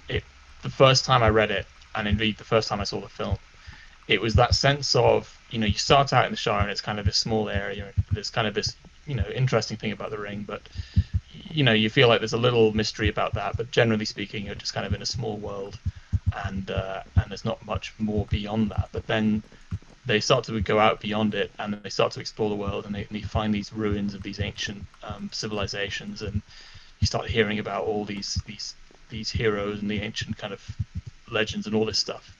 [0.10, 0.24] it
[0.64, 3.38] the first time I read it and indeed the first time I saw the film,
[4.08, 6.82] it was that sense of you know you start out in the Shire and it's
[6.82, 10.18] kind of this small area there's kind of this you know interesting thing about the
[10.18, 10.62] ring, but
[11.50, 14.56] you know you feel like there's a little mystery about that, but generally speaking you're
[14.56, 15.78] just kind of in a small world
[16.46, 18.90] and uh, and there's not much more beyond that.
[18.92, 19.44] But then
[20.06, 22.94] they start to go out beyond it and they start to explore the world and
[22.94, 26.42] they, they find these ruins of these ancient um, civilizations and
[27.00, 28.76] you start hearing about all these these
[29.10, 30.62] these heroes and the ancient kind of
[31.30, 32.36] legends and all this stuff.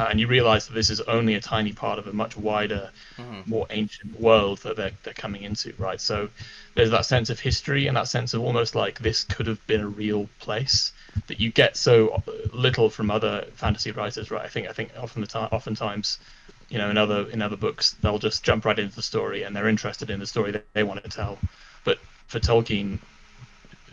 [0.00, 2.90] Uh, and you realize that this is only a tiny part of a much wider,
[3.18, 3.46] Mhm.
[3.46, 6.00] more ancient world that they're, they're coming into, right?
[6.00, 6.30] So
[6.74, 9.82] there's that sense of history and that sense of almost like this could have been
[9.82, 10.92] a real place
[11.26, 12.22] that you get so
[12.54, 14.42] little from other fantasy writers, right?
[14.42, 16.18] I think I think often the time, oftentimes,
[16.70, 19.54] you know, in other in other books, they'll just jump right into the story and
[19.54, 21.36] they're interested in the story that they want to tell.
[21.84, 23.00] But for Tolkien,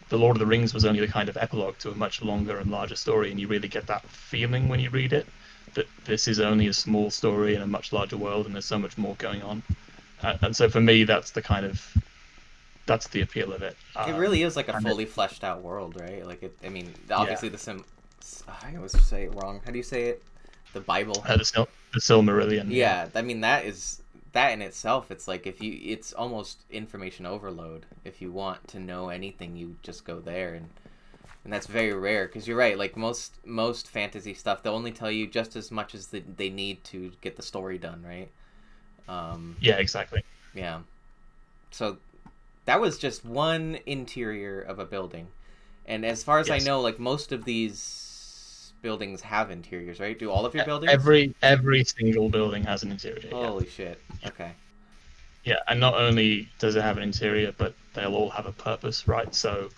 [0.09, 2.59] the Lord of the Rings was only the kind of epilogue to a much longer
[2.59, 5.27] and larger story, and you really get that feeling when you read it
[5.77, 8.77] that this is only a small story in a much larger world, and there's so
[8.79, 9.63] much more going on.
[10.21, 11.75] Uh, and so for me, that's the kind of
[12.85, 13.75] that's the appeal of it.
[13.95, 16.25] It Um, really is like a and it- fully fleshed out world, right?
[16.25, 16.57] Like it.
[16.63, 17.83] I mean, obviously the sim.
[18.47, 19.61] I always say it wrong.
[19.65, 20.23] How do you say it?
[20.73, 21.23] The Bible.
[21.27, 22.65] uh, the, Sil- the Silmarillion.
[22.69, 24.01] yeah, I mean that is
[24.33, 25.11] that in itself.
[25.11, 27.85] It's like if you, it's almost information overload.
[28.03, 30.67] If you want to know anything, you just go there, and
[31.47, 32.27] and that's very rare.
[32.27, 32.77] Because you're right.
[32.77, 36.49] Like most most fantasy stuff, they'll only tell you just as much as the, they
[36.49, 38.29] need to get the story done, right?
[39.07, 40.23] Um, Yeah, exactly.
[40.53, 40.81] yeah.
[41.71, 41.99] So
[42.65, 45.27] that was just one interior of a building.
[45.85, 50.19] And as far as I know, like most of these buildings have interiors, right?
[50.19, 50.91] Do all of your buildings?
[50.91, 53.21] Every every single building has an interior.
[53.23, 53.47] yeah.
[53.47, 54.01] Holy shit.
[54.25, 54.51] Okay.
[55.45, 59.07] Yeah, and not only does it have an interior, but they'll all have a purpose,
[59.07, 59.33] right?
[59.33, 59.69] So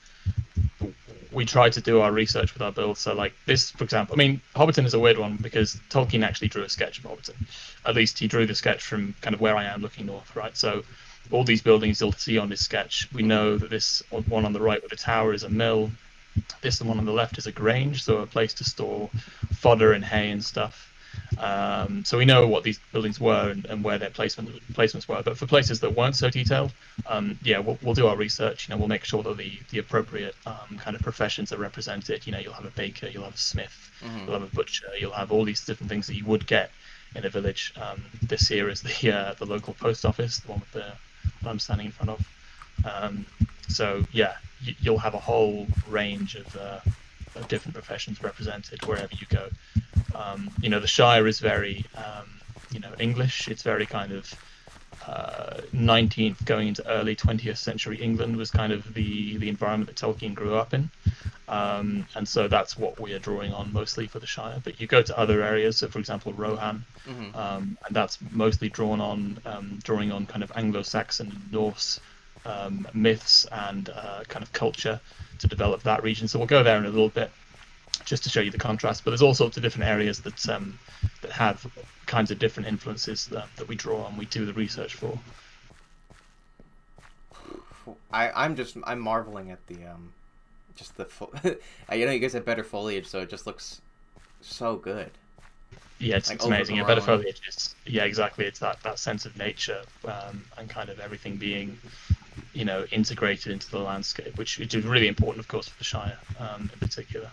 [1.32, 3.00] we try to do our research with our builds.
[3.00, 6.48] So, like this, for example, I mean, Hobbiton is a weird one because Tolkien actually
[6.48, 7.36] drew a sketch of Hobbiton.
[7.86, 10.56] At least he drew the sketch from kind of where I am looking north, right?
[10.58, 10.84] So
[11.32, 14.62] all these buildings you'll see on this sketch, we know that this one on the
[14.62, 15.92] right with the tower is a mill.
[16.62, 19.10] This one on the left is a grange, so a place to store
[19.54, 20.92] fodder and hay and stuff.
[21.38, 25.22] Um, so we know what these buildings were and, and where their placement, placements were.
[25.24, 26.74] But for places that weren't so detailed,
[27.08, 28.68] um, yeah, we'll, we'll do our research.
[28.68, 32.26] You know, we'll make sure that the, the appropriate um, kind of professions are represented.
[32.26, 34.26] You know, you'll have a baker, you'll have a smith, Mhm.
[34.26, 36.72] you'll have a butcher, you'll have all these different things that you would get
[37.16, 37.74] in a village.
[37.82, 40.86] Um, this here is the uh, the local post office, the one with the
[41.42, 42.28] that I'm standing in front of.
[42.86, 43.26] Um,
[43.68, 46.80] so yeah, y- you'll have a whole range of, uh,
[47.40, 49.50] of different professions represented wherever you go.
[50.16, 52.30] Um, you know, the Shire is very, um,
[52.72, 53.48] you know, English.
[53.48, 54.34] It's very kind of
[55.08, 59.96] uh, 19th going into early 20th century England was kind of the the environment that
[59.96, 60.90] Tolkien grew up in,
[61.48, 64.60] um, and so that's what we are drawing on mostly for the Shire.
[64.64, 67.36] But you go to other areas, so for example Rohan, Mhm.
[67.36, 72.00] um, and that's mostly drawn on um, drawing on kind of Anglo-Saxon, Norse
[72.50, 75.00] um, myths and uh, kind of culture
[75.40, 76.28] to develop that region.
[76.28, 77.32] So we'll go there in a little bit
[78.06, 79.04] just to show you the contrast.
[79.04, 80.78] But there's all sorts of different areas that um,
[81.22, 81.66] that have
[82.06, 85.18] kinds of different influences that, that we draw on, we do the research for.
[88.12, 90.12] I I'm just I'm marveling at the um,
[90.76, 93.82] just the fo- you know you guys have better foliage, so it just looks
[94.42, 95.12] so good.
[96.00, 96.78] Yeah, it's, Like it's amazing.
[96.78, 98.46] Yeah, better foliage is yeah, exactly.
[98.46, 101.78] It's that, that sense of nature um, and kind of everything being,
[102.54, 105.84] you know, integrated into the landscape, which, which is really important, of course, for the
[105.84, 107.30] Shire um, in particular.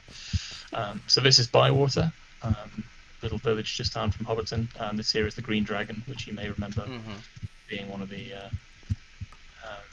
[0.72, 2.84] Um, so this is Bywater, um,
[3.22, 4.68] little village just down from Hobbiton.
[4.80, 7.12] Um, this here is the Green Dragon, which you may remember Mm-hmm.
[7.68, 8.48] being one of the uh,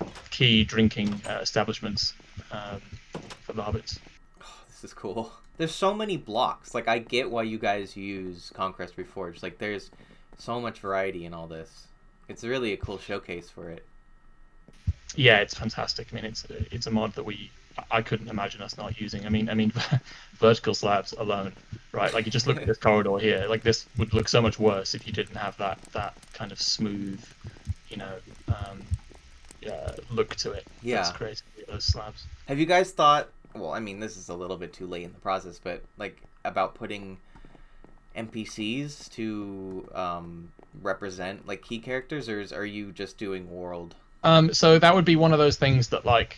[0.01, 2.13] uh, key drinking uh, establishments
[2.51, 2.81] um,
[3.41, 3.99] for the hobbits.
[4.41, 5.31] Oh, this is cool.
[5.57, 6.73] There's so many blocks.
[6.73, 9.43] Like I get why you guys use Conquest Reforged.
[9.43, 9.91] Like there's
[10.37, 11.87] so much variety in all this.
[12.27, 13.85] It's really a cool showcase for it.
[15.15, 16.07] Yeah, it's fantastic.
[16.11, 17.51] I mean, it's it's a mod that we
[17.91, 19.25] I couldn't imagine us not using.
[19.25, 19.71] I mean, I mean,
[20.35, 21.53] vertical slabs alone,
[21.91, 22.13] right?
[22.13, 23.45] Like you just look at this corridor here.
[23.47, 26.61] Like this would look so much worse if you didn't have that that kind of
[26.61, 27.23] smooth,
[27.89, 28.15] you know,
[28.47, 28.81] um,
[29.67, 30.67] uh, look to it.
[30.81, 31.11] Yeah.
[31.19, 32.25] with those slabs.
[32.47, 33.29] Have you guys thought?
[33.55, 36.21] Well, I mean, this is a little bit too late in the process, but like
[36.43, 37.17] about putting
[38.15, 43.95] NPCs to um, represent like key characters, or is, are you just doing world?
[44.23, 46.37] Um, so that would be one of those things that like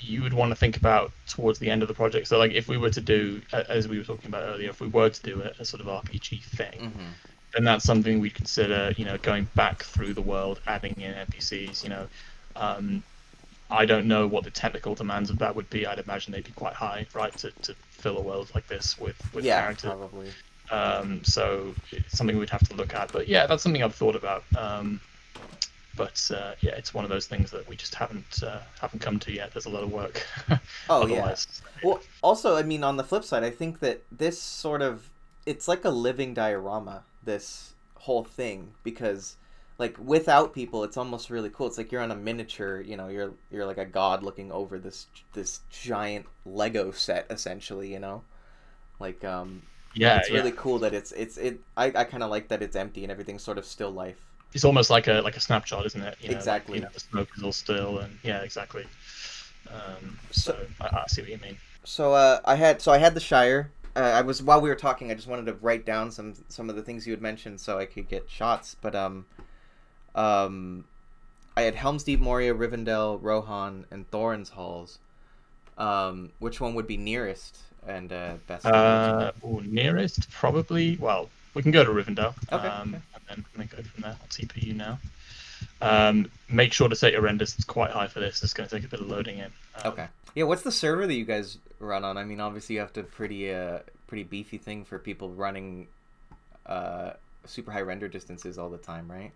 [0.00, 2.26] you would want to think about towards the end of the project.
[2.28, 4.88] So like if we were to do, as we were talking about earlier, if we
[4.88, 7.10] were to do a, a sort of RPG thing, Mm-hmm.
[7.54, 8.92] then that's something we'd consider.
[8.96, 11.82] You know, going back through the world, adding in NPCs.
[11.84, 12.06] You know,
[12.56, 13.02] um,
[13.70, 15.86] I don't know what the technical demands of that would be.
[15.86, 19.16] I'd imagine they'd be quite high, right, to, to fill a world like this with
[19.34, 19.92] with Yeah, characters.
[19.92, 20.28] probably.
[20.70, 23.12] Um, so it's something we'd have to look at.
[23.12, 24.42] But yeah, that's something I've thought about.
[24.56, 25.00] Um,
[25.96, 29.18] but uh, yeah, it's one of those things that we just haven't uh, haven't come
[29.20, 29.52] to yet.
[29.52, 30.26] There's a lot of work.
[30.88, 31.34] Oh, yeah.
[31.80, 35.10] Well, also, I mean, on the flip side, I think that this sort of
[35.46, 37.04] it's like a living diorama.
[37.22, 39.36] This whole thing because,
[39.78, 41.66] like, without people, it's almost really cool.
[41.68, 42.80] It's like you're on a miniature.
[42.80, 47.92] You know, you're you're like a god looking over this this giant Lego set, essentially.
[47.92, 48.24] You know,
[49.00, 49.62] like um,
[49.94, 50.40] Yeah, it's yeah.
[50.40, 51.62] really cool that it's it's it.
[51.76, 54.31] I I kind of like that it's empty and everything's sort of still life.
[54.54, 56.16] It's almost like a like a snapshot, isn't it?
[56.20, 56.78] You know, like, Exactly.
[56.78, 58.84] you know, the smoke is all still, and yeah, exactly.
[59.68, 61.56] Um, so I, I see what you mean.
[61.84, 63.70] So uh, I had so I had the Shire.
[63.94, 66.68] Uh, I was while we were talking, I just wanted to write down some some
[66.70, 68.76] of the things you had mentioned so I could get shots.
[68.80, 69.26] But um,
[70.14, 70.84] um,
[71.56, 74.98] I had Helm's Deep, Moria, Rivendell, Rohan, and Thorin's Halls.
[75.78, 78.66] Um, which one would be nearest and uh, best?
[78.66, 80.96] Uh, ooh, nearest probably.
[81.00, 82.34] Well, we can go to Rivendell.
[82.52, 83.02] Okay, Um, okay.
[83.32, 84.16] Then, and then go from there.
[84.28, 84.98] TP you now.
[85.80, 88.42] Um, make sure to set your render distance quite high for this.
[88.42, 89.52] It's going to take a bit of loading in.
[89.84, 90.06] Um, okay.
[90.34, 90.44] Yeah.
[90.44, 92.16] What's the server that you guys run on?
[92.16, 95.88] I mean, obviously you have to pretty uh pretty beefy thing for people running
[96.66, 97.12] uh
[97.46, 99.32] super high render distances all the time, right?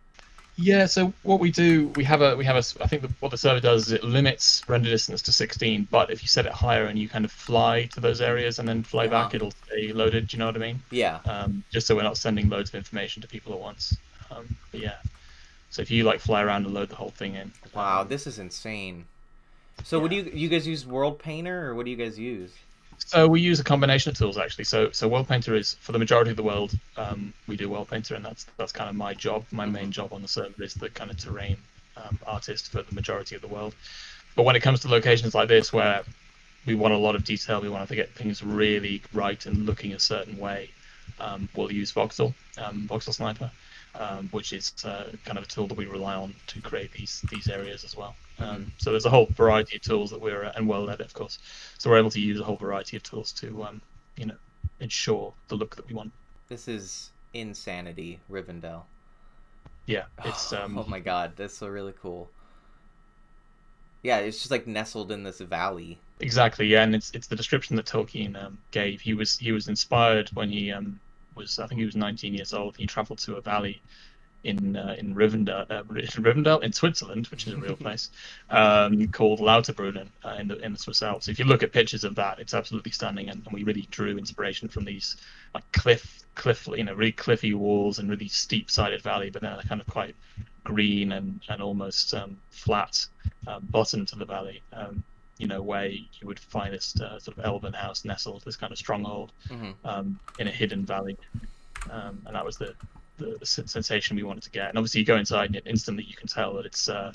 [0.58, 3.30] Yeah, so what we do, we have a, we have a, I think the, what
[3.30, 6.52] the server does is it limits render distance to 16, but if you set it
[6.52, 9.92] higher and you kind of fly to those areas and then fly back, it'll stay
[9.92, 10.28] loaded.
[10.28, 10.82] Do you know what I mean?
[10.90, 11.20] Yeah.
[11.26, 13.96] Um, just so we're not sending loads of information to people at once.
[14.30, 14.96] Um, but yeah,
[15.70, 17.52] so if you like fly around and load the whole thing in.
[17.74, 19.04] Wow, um, this is insane.
[19.84, 22.52] So, what do you you guys use World Painter or what do you guys use?
[23.06, 24.64] So we use a combination of tools actually.
[24.64, 26.76] So so World Painter is for the majority of the world.
[26.96, 29.44] Um, we do World Painter, and that's that's kind of my job.
[29.52, 31.56] My main job on the server is the kind of terrain
[31.96, 33.76] um, artist for the majority of the world.
[34.34, 36.02] But when it comes to locations like this, where
[36.66, 39.92] we want a lot of detail, we want to get things really right and looking
[39.92, 40.70] a certain way,
[41.20, 43.52] um, we'll use Voxel, um, Voxel Sniper,
[43.98, 47.22] um, which is uh, kind of a tool that we rely on to create these
[47.30, 48.14] these areas as well.
[48.38, 51.38] Um, so there's a whole variety of tools that we're and WorldEdit, of course.
[51.78, 53.80] So we're able to use a whole variety of tools to um,
[54.16, 54.36] you know
[54.80, 56.12] ensure the look that we want.
[56.48, 58.82] This is insanity, Rivendell.
[59.86, 62.28] Yeah, it's um, oh my god, that's so really cool.
[64.02, 65.98] Yeah, it's just like nestled in this valley.
[66.20, 69.00] Exactly, yeah, and it's it's the description that Tolkien um, gave.
[69.00, 71.00] He was he was inspired when he um,
[71.36, 72.76] was I think he was 19 years old.
[72.76, 73.82] He travelled to a valley
[74.46, 75.82] in uh, in Rivendell, uh,
[76.22, 78.10] Rivendell in Switzerland, which is a real place,
[78.48, 81.28] um, called Lauterbrunnen uh, in the in the Swiss Alps.
[81.28, 84.16] If you look at pictures of that, it's absolutely stunning, and, and we really drew
[84.16, 85.16] inspiration from these
[85.54, 89.52] like cliff cliff you know really cliffy walls and really steep sided valley, but then
[89.52, 90.14] a kind of quite
[90.64, 93.04] green and and almost um, flat
[93.46, 94.62] uh, bottom to the valley.
[94.72, 95.02] Um,
[95.38, 98.72] you know, where you would find this uh, sort of elven house nestled, this kind
[98.72, 101.16] of stronghold hmm um, in a hidden valley,
[101.90, 102.74] um, and that was the,
[103.18, 104.68] the, the sensation we wanted to get.
[104.68, 107.12] And obviously, you go inside, and instantly you can tell that it's uh,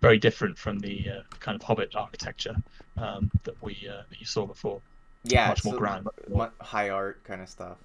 [0.00, 2.56] very different from the uh, kind of Hobbit architecture
[2.98, 4.80] um, that we uh, that you saw before.
[5.24, 6.06] Yeah, much more grand.
[6.28, 7.78] mu- high art kind of stuff.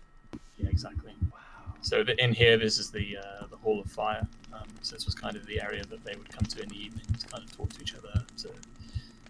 [0.57, 1.13] Yeah, exactly.
[1.31, 1.73] Wow.
[1.81, 4.27] So the, in here, this is the uh, the Hall of Fire.
[4.53, 6.75] Um, so this was kind of the area that they would come to in the
[6.75, 8.49] evening to kind of talk to each other, to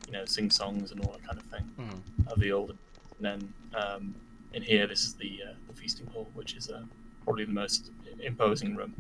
[0.10, 1.64] you know sing songs and all that kind of thing.
[1.78, 2.70] hmm of the old.
[2.70, 2.78] And
[3.20, 4.16] then um,
[4.54, 6.84] in here, this is the uh, the feasting hall, which is uh,
[7.24, 7.92] probably the most
[8.22, 8.94] imposing room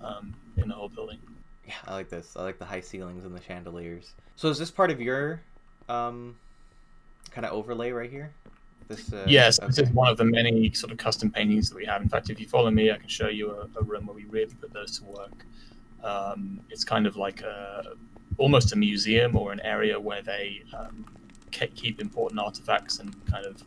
[0.00, 1.18] um, in the whole building.
[1.66, 2.36] Yeah, I like this.
[2.36, 4.14] I like the high ceilings and the chandeliers.
[4.36, 5.40] So is this part of your
[5.88, 6.36] um
[7.30, 8.32] kind of overlay right here?
[8.88, 11.84] This uh, yes, this is one of the many sort of custom paintings that we
[11.86, 12.02] have.
[12.02, 14.24] In fact, if you follow me, I can show you a, a room where we
[14.24, 15.46] really put those to work.
[16.02, 17.94] Um, it's kind of like a
[18.38, 21.04] almost a museum or an area where they um,
[21.50, 23.62] keep important artifacts and kind of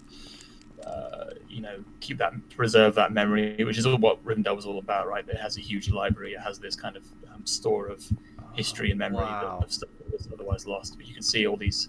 [0.85, 4.79] uh, you know keep that preserve that memory, which is all what Rivendell was all
[4.79, 5.27] about, right?
[5.27, 6.33] It has a huge library.
[6.33, 8.05] It has this kind of um, store of
[8.53, 9.57] history and memory Wow.
[9.57, 10.97] of, of stuff that was otherwise lost.
[10.97, 11.87] But you can see all these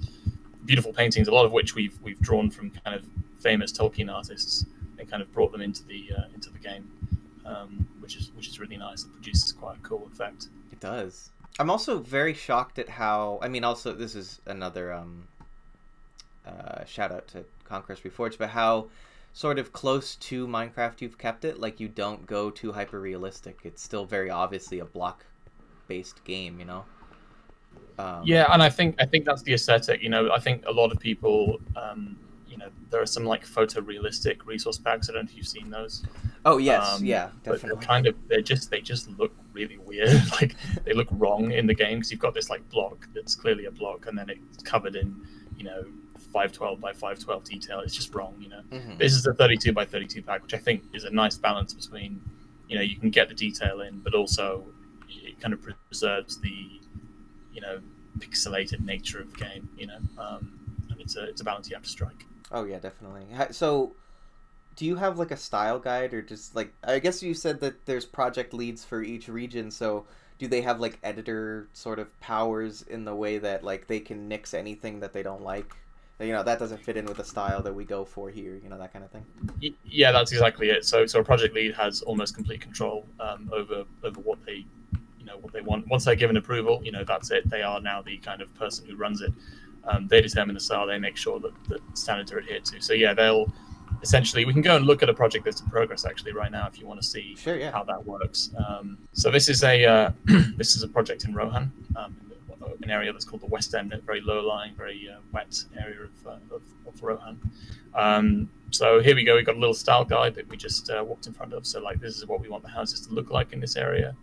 [0.64, 3.06] beautiful paintings, a lot of which we've we've drawn from kind of
[3.40, 4.64] famous Tolkien artists
[4.98, 6.90] and kind of brought them into the uh, into the game,
[7.44, 9.04] um, which is which is really nice.
[9.04, 10.48] It produces quite a cool effect.
[10.72, 11.30] It does.
[11.58, 13.38] I'm also very shocked at how.
[13.42, 15.28] I mean, also this is another um,
[16.46, 18.88] uh, shout out to Conquest Reforged, but how
[19.32, 21.58] sort of close to Minecraft you've kept it.
[21.58, 23.60] Like you don't go too hyper realistic.
[23.64, 25.24] It's still very obviously a block
[25.88, 26.58] based game.
[26.58, 26.84] You know.
[27.98, 30.02] Um, Yeah, and I think I think that's the aesthetic.
[30.02, 31.58] You know, I think a lot of people.
[31.74, 32.18] Um,
[32.56, 35.08] you know, there are some like photorealistic resource packs.
[35.08, 36.04] I don't know if you've seen those.
[36.44, 37.84] Oh yes, Um, yeah, definitely.
[37.84, 41.74] kind of they just they just look really weird like they look wrong in the
[41.74, 44.96] game because you've got this like block that's clearly a block and then it's covered
[44.96, 45.14] in
[45.56, 45.84] you know
[46.32, 48.98] 512 by 512 detail it's just wrong you know Mhm.
[48.98, 52.20] this is a 32 by 32 pack which i think is a nice balance between
[52.68, 54.62] you know you can get the detail in but also
[55.08, 56.78] it kind of preserves the
[57.54, 57.80] you know
[58.18, 60.52] pixelated nature of the game you know um,
[60.90, 63.26] and it's a it's a balance you have to strike Oh yeah, definitely.
[63.50, 63.92] So,
[64.76, 67.86] do you have like a style guide, or just like I guess you said that
[67.86, 69.70] there's project leads for each region.
[69.70, 70.06] So,
[70.38, 74.28] do they have like editor sort of powers in the way that like they can
[74.28, 75.74] nix anything that they don't like?
[76.18, 78.58] You know, that doesn't fit in with the style that we go for here.
[78.62, 79.26] You know, that kind of thing.
[79.84, 80.86] Yeah, that's exactly it.
[80.86, 84.64] So, so a project lead has almost complete control um, over over what they,
[85.18, 85.86] you know, what they want.
[85.88, 87.50] Once they're given approval, you know, that's it.
[87.50, 89.32] They are now the kind of person who runs it.
[89.88, 90.86] Um, they determine the style.
[90.86, 92.80] They make sure that the standards are adhered to.
[92.80, 93.52] So, yeah, they'll
[94.02, 94.44] essentially.
[94.44, 96.78] We can go and look at a project that's in progress actually right now if
[96.78, 97.70] you want to see Sure, yeah.
[97.72, 98.50] how that works.
[98.66, 100.10] Um, so this is a uh,
[100.56, 102.16] this is a project in Rohan, um,
[102.82, 106.26] an area that's called the West End, a very low-lying, very uh, wet area of,
[106.26, 107.40] uh, of, of Rohan.
[107.94, 109.36] Um, so here we go.
[109.36, 111.66] We've got a little style guide that we just uh, walked in front of.
[111.66, 114.14] So like this is what we want the houses to look like in this area.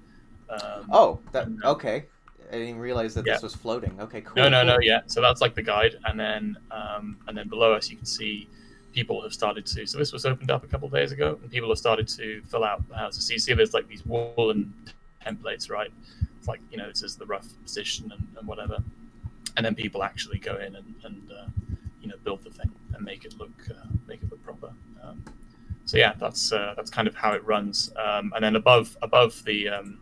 [0.50, 2.06] Um, Oh, that okay.
[2.54, 3.34] I didn't realize that Yeah.
[3.34, 4.00] this was floating.
[4.00, 4.36] Okay, cool.
[4.36, 4.78] no, no, no.
[4.80, 5.02] Yeah.
[5.08, 8.48] So that's like the guide, and then um, and then below us you can see
[8.94, 9.88] people have started to.
[9.88, 12.44] So this was opened up a couple of days ago, and people have started to
[12.44, 13.26] fill out the houses.
[13.26, 14.72] So you see, there's like these woolen
[15.26, 15.92] templates, right?
[16.38, 18.78] It's like you know, it says the rough position and, and whatever,
[19.58, 21.46] and then people actually go in and, and uh,
[22.02, 24.72] you know build the thing and make it look uh, make it look proper.
[25.04, 25.24] Um,
[25.86, 27.92] so yeah, that's uh, that's kind of how it runs.
[27.98, 30.00] Um, and then above above the um,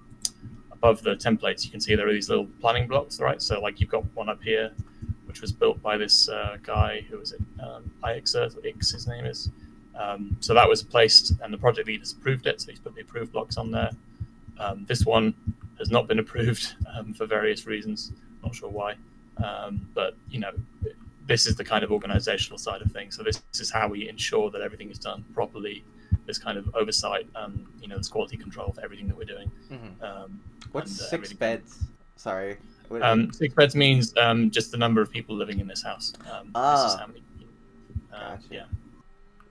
[0.81, 3.39] above the templates, you can see there are these little planning blocks, right?
[3.39, 4.71] So like you've got one up here,
[5.25, 9.51] which was built by this uh, guy who was it, um, Ix his name is.
[9.95, 12.61] Um, so that was placed, and the project lead has approved it.
[12.61, 13.91] So he's put the approved blocks on there.
[14.57, 15.35] Um, this one
[15.77, 18.11] has not been approved um, for various reasons.
[18.43, 18.95] Not sure why,
[19.43, 20.51] um, but you know,
[21.27, 23.15] this is the kind of organizational side of things.
[23.15, 25.83] So this, this is how we ensure that everything is done properly.
[26.31, 29.51] This kind of oversight, um, you know, this quality control for everything that we're doing.
[29.69, 30.01] Mhm.
[30.01, 30.39] Um,
[30.71, 31.79] What's and, uh, six beds?
[32.15, 32.55] Sorry.
[33.01, 36.13] Um, six beds means um, just the number of people living in this house.
[36.31, 36.87] Um, this Ah.
[36.87, 37.21] is how many.
[38.13, 38.43] Uh, Gotcha.
[38.49, 38.63] Yeah,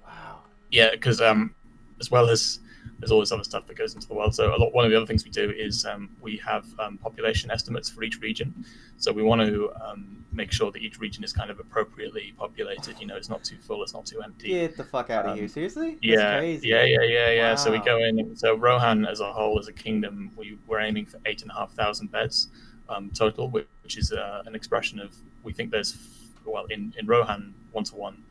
[0.07, 0.39] wow.
[0.71, 1.55] yeah, because um,
[2.01, 2.61] as well as
[3.01, 4.35] there's all this other stuff that goes into the world.
[4.35, 4.73] So a lot.
[4.75, 8.03] One of the other things we do is um, we have um, population estimates for
[8.03, 8.65] each region.
[8.99, 13.01] So we want to um, make sure that each region is kind of appropriately populated.
[13.01, 14.49] You know, it's not too full, it's not too empty.
[14.49, 15.49] Get the fuck out of Um, here!
[15.49, 15.93] Seriously?
[15.93, 16.69] That's Yeah, crazy.
[16.69, 17.55] yeah, yeah, yeah, yeah.
[17.55, 18.37] So we go in.
[18.37, 21.55] So Rohan as a whole, as a kingdom, we we're aiming for eight and a
[21.55, 22.49] half thousand beds
[22.91, 25.97] um, total, which, which is uh, an expression of we think there's
[26.45, 28.23] well in in Rohan one to one,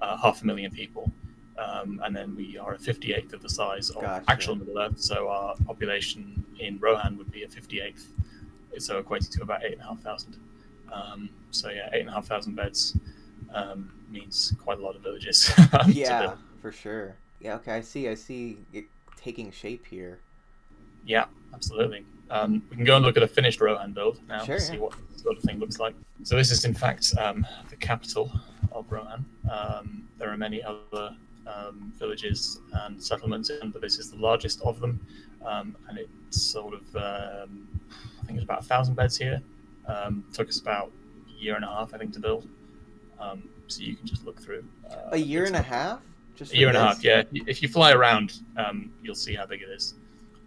[0.00, 1.12] half a million people,
[1.58, 4.24] um, and then we are a fifty eighth of the size of Gotcha.
[4.28, 4.98] actual Middle Earth.
[4.98, 8.06] So our population in Rohan would be a 58th,
[8.78, 10.36] so equating to about eight and a half thousand.
[10.92, 12.96] Um, so yeah, eight and a half thousand beds
[13.52, 15.50] um, means quite a lot of villages.
[15.88, 17.16] Yeah, for sure.
[17.40, 18.08] Yeah, okay, I see.
[18.08, 18.86] I see it
[19.16, 20.20] taking shape here.
[21.04, 22.04] Yeah, absolutely.
[22.30, 24.74] Um, we can go and look at a finished Rohan build now Sure, to see
[24.74, 24.80] yeah.
[24.80, 25.94] what sort of thing looks like.
[26.24, 28.32] So this is in fact um, the capital
[28.72, 29.24] of Rohan.
[29.50, 31.14] Um, there are many other
[31.46, 35.00] um, villages and settlements, in, but this is the largest of them,
[35.44, 37.68] um, and it's sort of um,
[38.20, 39.40] I think it's about a thousand beds here.
[39.86, 40.90] Um, took us about
[41.28, 42.48] a year and a half, I think, to build.
[43.20, 44.64] Um, so you can just look through.
[44.90, 46.00] Uh, A year and a half?
[46.36, 49.46] Just a year and a half yeah if you fly around um, you'll see how
[49.46, 49.94] big it is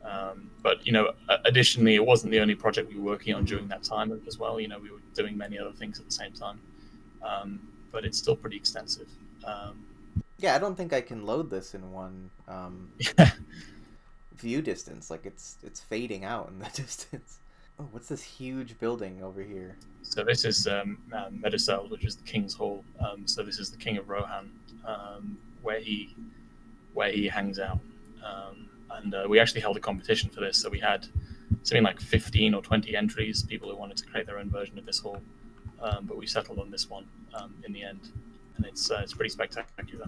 [0.06, 1.12] um, but you know
[1.46, 4.60] additionally it wasn't the only project we were working on during that time as well
[4.60, 6.60] you know we were doing many other things at the same time
[7.28, 7.60] um,
[7.92, 9.08] but it's still pretty extensive
[9.46, 9.84] um,
[10.40, 12.90] Yeah, I don't think I can load this in one um,
[14.38, 15.12] view distance.
[15.12, 17.40] Like it's it's fading out in the distance.
[17.80, 19.76] Oh, what's this huge building over here?
[20.10, 23.70] so this is um, um, Meduseld, which is the king's hall um, so this is
[23.70, 24.50] the king of Rohan
[24.86, 26.16] um, where he
[26.94, 27.80] where he hangs out
[28.26, 31.06] um, and uh, we actually held a competition for this so we had
[31.64, 34.86] something like 15 or 20 entries people who wanted to create their own version of
[34.86, 35.22] this hall
[35.82, 38.12] um, but we settled on this one um, in the end
[38.60, 40.06] and it's uh, it's pretty spectacular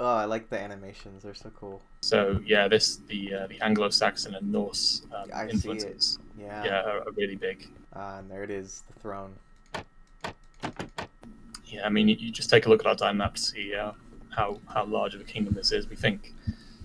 [0.00, 1.24] Oh, I like the animations.
[1.24, 1.82] They're so cool.
[2.02, 6.64] so yeah this the uh, the anglo-saxon and norse um, I influences Yeah.
[6.64, 9.32] yeah are, are really big Ah, and there it is, the throne.
[11.66, 13.92] Yeah, I mean, you, you just take a look at our Dynmap to see uh,
[14.30, 15.88] how how large of a kingdom this is.
[15.88, 16.34] We think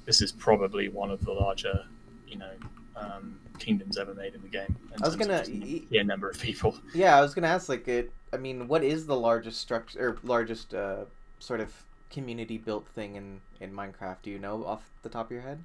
[0.06, 1.86] this is probably one of the larger,
[2.28, 2.52] you know,
[2.96, 4.76] um, kingdoms ever made in the game.
[4.96, 6.78] in I was gonna- the number of people.
[6.94, 8.12] Yeah, I was gonna ask, like, it.
[8.32, 11.06] I mean, what is the largest structure or largest uh,
[11.40, 11.72] sort of
[12.10, 14.18] community built thing in in Minecraft?
[14.24, 15.60] Do you know off the top of your head?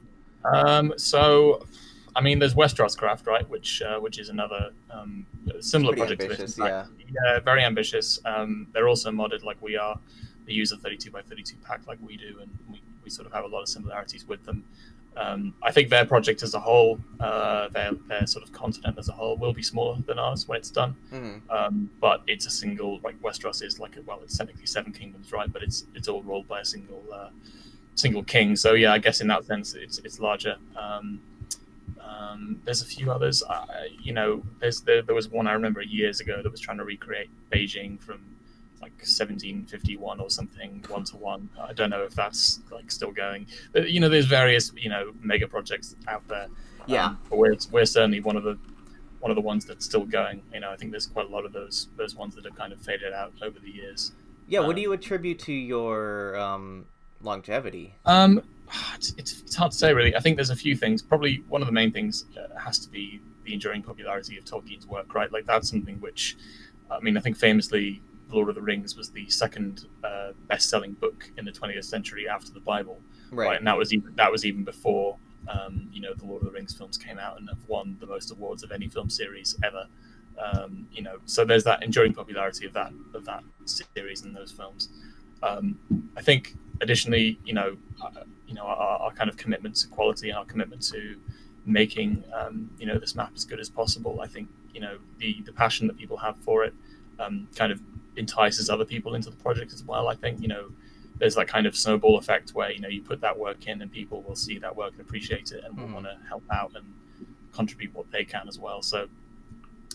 [0.44, 1.66] Um, so,
[2.14, 5.26] I mean, there's Westeros Craft, right, which uh, which is another um,
[5.60, 6.68] similar project ambitious, to this.
[6.68, 6.90] fact.
[7.24, 8.20] yeah, very ambitious.
[8.24, 9.98] Um, they're also modded like we are.
[10.46, 13.32] They use a 32 by 32 pack like we do, and we, we sort of
[13.32, 14.64] have a lot of similarities with them.
[15.18, 19.08] Um, I think their project as a whole, uh, their their sort of continent as
[19.08, 20.94] a whole, will be smaller than ours when it's done.
[21.12, 21.50] Mm-hmm.
[21.50, 25.32] Um, but it's a single like Westeros is like a, well, it's technically seven kingdoms,
[25.32, 25.52] right?
[25.52, 27.30] But it's it's all ruled by a single uh,
[27.96, 28.54] single king.
[28.54, 30.56] So yeah, I guess in that sense, it's it's larger.
[30.76, 31.20] Um,
[32.00, 33.42] um, there's a few others.
[33.48, 36.78] I, you know, there's there, there was one I remember years ago that was trying
[36.78, 38.20] to recreate Beijing from
[38.88, 41.48] like 1751 or something one to one.
[41.60, 43.46] I don't know if that's like still going.
[43.72, 46.48] But, you know, there's various you know mega projects out there.
[46.86, 47.06] Yeah.
[47.06, 48.58] Um, but we're we're certainly one of the
[49.20, 50.42] one of the ones that's still going.
[50.52, 52.72] You know, I think there's quite a lot of those those ones that have kind
[52.72, 54.12] of faded out over the years.
[54.46, 54.60] Yeah.
[54.60, 56.86] What Um, do you attribute to your um,
[57.20, 57.94] longevity?
[58.06, 58.42] Um,
[58.94, 60.16] it's, it's, it's hard to say really.
[60.16, 61.02] I think there's a few things.
[61.02, 64.86] Probably one of the main things uh, has to be the enduring popularity of Tolkien's
[64.86, 65.30] work, right?
[65.32, 66.36] Like that's something which,
[66.90, 71.30] I mean, I think famously, Lord of the Rings was the second uh, best-selling book
[71.36, 72.98] in the 20th century after the Bible,
[73.48, 73.58] right?
[73.58, 75.16] And that was even that was even before,
[75.48, 78.06] um, you know, the Lord of the Rings films came out and have won the
[78.06, 79.86] most awards of any film series ever.
[80.40, 84.52] Um, you know, so there's that enduring popularity of that of that series and those
[84.52, 84.88] films.
[85.42, 85.78] Um,
[86.16, 90.30] I think additionally, you know, uh, you know, our, our kind of commitment to quality
[90.30, 91.16] and our commitment to
[91.64, 94.20] making, um, you know, this map as good as possible.
[94.20, 96.74] I think, you know, the the passion that people have for it
[97.18, 97.80] um, kind of
[98.18, 100.08] entices other people into the project as well.
[100.08, 100.70] I think, you know,
[101.18, 103.90] there's that kind of snowball effect where you know you put that work in and
[103.90, 105.94] people will see that work and appreciate it and will Mhm.
[105.94, 106.84] want to help out and
[107.52, 108.82] contribute what they can as well.
[108.82, 109.08] So.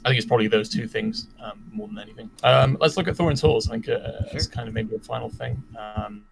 [0.06, 2.30] I think it's probably those two things um, more than anything.
[2.44, 3.70] Um, let's look at Thorin's Halls.
[3.70, 5.64] I think uh, it's kind of maybe a final thing.
[5.80, 6.26] Um,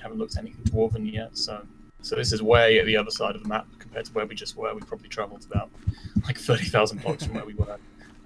[0.00, 1.60] haven't looked at anything dwarven yet, so
[2.00, 4.34] so this is way at the other side of the map compared to where we
[4.34, 4.72] just were.
[4.74, 5.68] We probably travelled about
[6.24, 7.76] like thirty thousand blocks from where we were.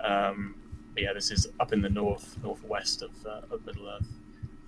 [0.01, 0.55] Um,
[0.95, 4.09] but yeah, this is up in the north northwest of, uh, of Middle Earth,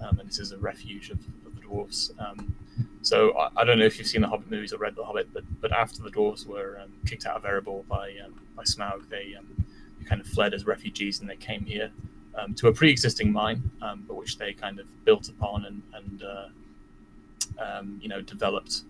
[0.01, 2.11] um, and this is a refuge of, of the dwarves.
[2.19, 2.55] Um,
[3.03, 5.33] so I, I don't know if you've seen the Hobbit movies or read the Hobbit,
[5.33, 9.09] but but after the dwarves were um, kicked out of Erebor by um, by Smaug,
[9.09, 9.65] they um,
[10.07, 11.91] kind of fled as refugees and they came here
[12.35, 17.83] um, to a pre-existing mine, but which they kind of built upon and, and uh,
[18.01, 18.83] you know developed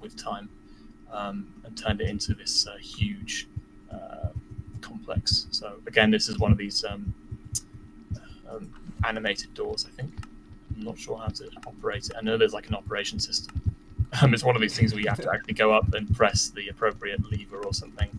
[0.00, 0.48] with time
[1.12, 3.46] and turned it into this uh, huge
[3.92, 4.28] uh,
[4.82, 5.46] complex.
[5.50, 7.14] So again, this is one of these um,
[8.50, 8.72] um,
[9.04, 9.86] animated doors.
[9.86, 10.12] I think
[10.76, 12.12] I'm not sure how to operate it.
[12.18, 13.60] I know there's like an operation system.
[14.20, 16.50] Um, it's one of these things where you have to actually go up and press
[16.50, 18.10] the appropriate lever or something.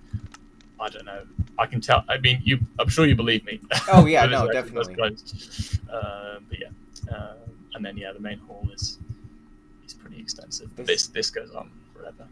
[0.79, 1.21] I don't know.
[1.59, 2.03] I can tell.
[2.09, 2.59] I mean, you.
[2.79, 3.59] I'm sure you believe me.
[3.91, 4.95] Oh, yeah, no, definitely.
[5.91, 6.67] Uh, but yeah,
[7.15, 7.33] uh,
[7.75, 8.97] and then yeah, the main hall is
[9.85, 10.75] is pretty extensive.
[10.75, 12.27] This- this this goes on forever.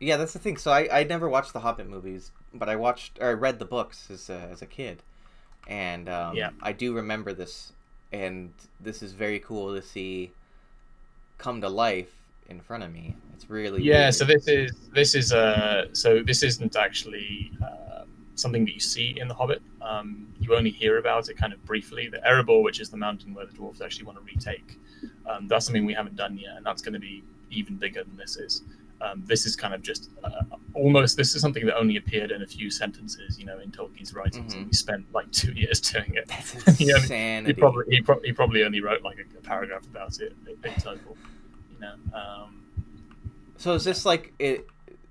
[0.00, 0.56] Yeah, that's the thing.
[0.56, 3.64] So I, I never watched the Hobbit movies, but I watched or I read the
[3.64, 5.02] books as a, as a kid,
[5.66, 6.50] and um, Yeah.
[6.62, 7.72] I do remember this,
[8.12, 10.32] and this is very cool to see
[11.38, 12.12] come to life
[12.48, 13.16] in front of me.
[13.34, 14.14] It's really Yeah, weird.
[14.14, 19.18] so this is this is uh so this isn't actually uh, something that you see
[19.18, 19.62] in the Hobbit.
[19.80, 22.08] Um, you only hear about it kind of briefly.
[22.08, 24.78] The Erebor, which is the mountain where the dwarves actually want to retake,
[25.26, 28.16] um, that's something we haven't done yet, and that's going to be even bigger than
[28.16, 28.62] this is.
[29.00, 30.30] Um, this is kind of just uh,
[30.74, 34.12] almost this is something that only appeared in a few sentences, you know, in Tolkien's
[34.12, 34.68] writings, and Mhm.
[34.68, 36.26] we spent like two years doing it.
[36.28, 37.52] That's Yeah, He insanity.
[37.54, 40.34] probably he, pro- he probably only wrote like a, a paragraph about it
[40.64, 41.16] in total,
[41.72, 41.94] you know.
[42.12, 42.62] Um,
[43.56, 44.66] So is this like it?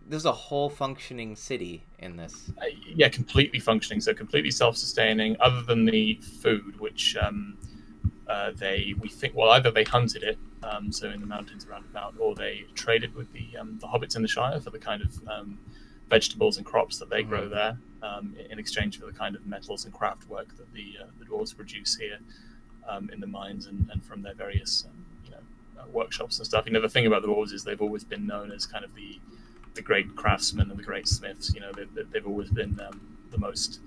[0.09, 2.49] There's a whole functioning city in this.
[2.61, 2.65] Uh,
[2.95, 5.35] yeah, completely functioning, so completely self-sustaining.
[5.41, 7.57] Other than the food, which um,
[8.27, 11.85] uh, they we think well either they hunted it, um, so in the mountains around
[11.89, 15.01] about, or they traded with the um, the hobbits in the Shire for the kind
[15.01, 15.57] of um,
[16.09, 19.85] vegetables and crops that they grow there, um, in- exchange for the kind of metals
[19.85, 22.19] and craft work that the uh, the dwarves produce here
[22.87, 26.45] um, in the mines and, and from their various um, you know uh, workshops and
[26.45, 26.65] stuff.
[26.65, 28.93] You know, the thing about the dwarves is they've always been known as kind of
[28.95, 29.19] the
[29.73, 31.53] the great craftsmen and the great smiths.
[31.53, 32.99] You know, they, they've always been um,
[33.31, 33.79] the most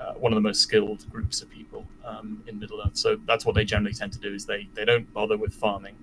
[0.00, 2.96] uh, one of the most skilled groups of people um, in Middle Earth.
[2.96, 5.96] So that's what they generally tend to do is they they don't bother with farming.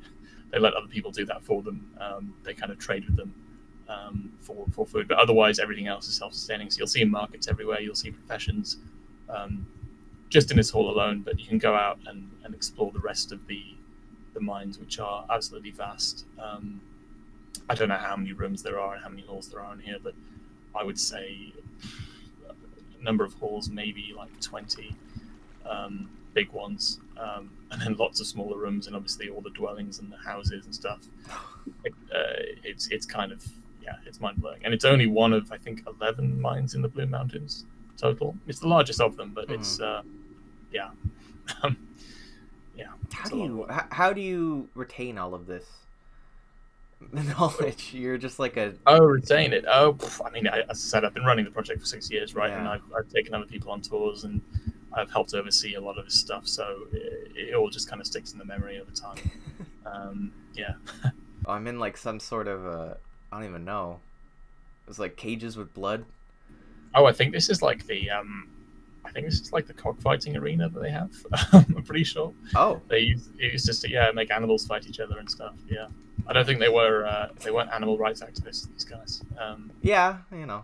[0.51, 1.89] They let other people do that for them.
[1.99, 3.33] Um, they kind of trade with them
[3.89, 6.71] um, for for food, but otherwise everything else is self-sustaining.
[6.71, 7.81] So you'll see markets everywhere.
[7.81, 8.77] You'll see professions.
[9.29, 9.65] Um,
[10.29, 13.31] just in this hall alone, but you can go out and, and explore the rest
[13.31, 13.63] of the
[14.33, 16.25] the mines, which are absolutely vast.
[16.37, 16.81] Um,
[17.69, 19.79] I don't know how many rooms there are and how many halls there are in
[19.79, 20.13] here, but
[20.75, 21.53] I would say
[23.05, 24.95] number of halls, maybe like 20
[25.69, 29.99] um, big ones, um, and then lots of smaller rooms, and obviously all the dwellings
[29.99, 30.99] and the houses and stuff.
[31.83, 33.43] It, uh, it's it's kind of
[33.81, 36.87] yeah, it's mind blowing, and it's only one of I think 11 mines in the
[36.87, 37.65] Blue Mountains
[37.97, 38.37] total.
[38.45, 40.03] It's the largest of them, but it's uh,
[40.71, 40.91] yeah,
[42.77, 42.85] yeah.
[43.11, 45.65] How do you how, how do you retain all of this
[47.37, 47.93] knowledge?
[47.93, 49.65] You're just like a Oh, retain it.
[49.67, 52.35] Oh, I mean, I, as I said, I've been running the project for six years,
[52.35, 52.51] right?
[52.51, 54.41] And I've, I've taken other people on tours and
[54.93, 56.47] I've helped oversee a lot of this stuff.
[56.47, 59.17] So it, it all just kind of sticks in the memory over time.
[59.85, 60.73] Um, yeah.
[61.45, 62.97] I'm in like some sort of a
[63.31, 63.99] I don't even know.
[64.87, 66.05] It's like cages with blood.
[66.93, 68.47] Oh, I think this is like the, um,
[69.05, 71.11] I think this is like the cockfighting arena that they have.
[71.53, 74.99] I'm pretty sure Oh, they use it used just to yeah make animals fight each
[74.99, 75.53] other and stuff.
[75.67, 75.87] Yeah.
[76.27, 78.67] I don't think they were uh, they weren't animal rights activists.
[78.71, 79.21] These guys.
[79.39, 80.63] Um, yeah, you know.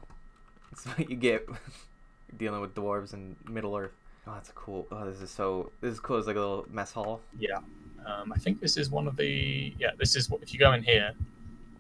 [0.72, 1.48] It's what you get
[2.38, 3.92] dealing with dwarves in Middle Earth.
[4.26, 4.88] Oh, that's cool.
[4.92, 5.72] Oh, this is so.
[5.82, 6.18] This is cool.
[6.18, 7.22] It's like a little mess hall.
[7.38, 7.58] Yeah.
[8.06, 9.74] Um, I think this is one of the.
[9.78, 10.42] Yeah, this is what.
[10.42, 11.12] If you go in here.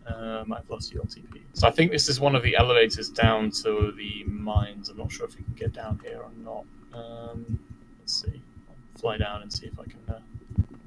[0.07, 1.41] Um, I've lost you on TP.
[1.53, 4.89] So I think this is one of the elevators down to the mines.
[4.89, 6.65] I'm not sure if we can get down here or not.
[6.93, 7.59] Um,
[7.99, 8.41] let's see.
[8.69, 10.19] I'll fly down and see if I can uh,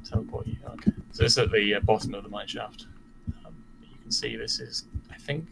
[0.08, 0.56] teleport you.
[0.66, 0.92] Okay.
[1.12, 2.86] So this is at the uh, bottom of the mine shaft.
[3.44, 4.84] Um, you can see this is.
[5.10, 5.46] I think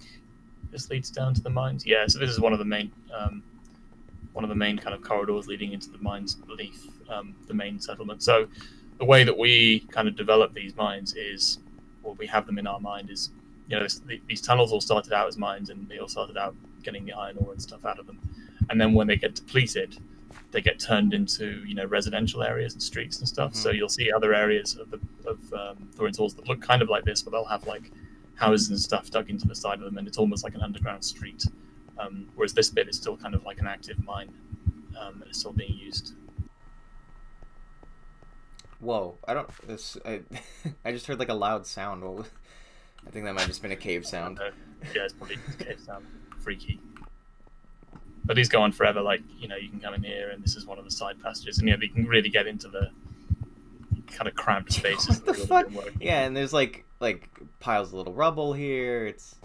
[0.71, 1.87] this leads down to the mines.
[1.87, 2.05] Yeah.
[2.09, 2.91] So this is one of the main.
[3.17, 3.43] Um,
[4.33, 7.79] one of the main kind of corridors leading into the mines beneath um, the main
[7.79, 8.23] settlement.
[8.23, 8.49] So
[8.99, 11.59] the way that we kind of develop these mines is,
[12.03, 13.31] or we have them in our mind, is
[13.73, 13.87] you know
[14.29, 17.37] these tunnels all started out as mines, and they all started out getting the iron
[17.39, 18.19] ore and stuff out of them,
[18.71, 19.99] and then when they get depleted,
[20.51, 23.55] they get turned into you know residential areas and streets and stuff.
[23.55, 23.77] So Mhm.
[23.77, 27.05] you'll see other areas of the of um, Thorin's halls that look kind of like
[27.05, 27.91] this, but they'll have like
[28.35, 31.03] houses and stuff dug into the side of them, and it's almost like an underground
[31.05, 31.45] street.
[31.99, 34.31] Um, whereas this bit is still kind of like an active mine,
[35.01, 36.13] um, and it's still being used.
[38.81, 39.17] Whoa!
[39.29, 39.49] I don't.
[39.67, 39.97] This.
[40.05, 40.21] I,
[40.85, 42.03] I just heard like a loud sound.
[42.03, 42.31] What was,
[43.07, 44.39] I think that might have just been a cave sound.
[44.39, 44.51] Uh,
[44.95, 46.07] yeah, it's probably just cave sound.
[46.39, 46.81] Freaky.
[48.25, 49.01] But these go on forever.
[49.01, 51.23] Like you know, you can come in here, and this is one of the side
[51.23, 52.91] passages, and yeah, you can really get into the
[54.07, 55.21] kind of cramped spaces.
[55.21, 55.67] What the fuck?
[55.67, 56.07] been working in.
[56.07, 57.29] Yeah, and there's like like
[57.61, 59.07] piles of little rubble here.
[59.07, 59.37] It's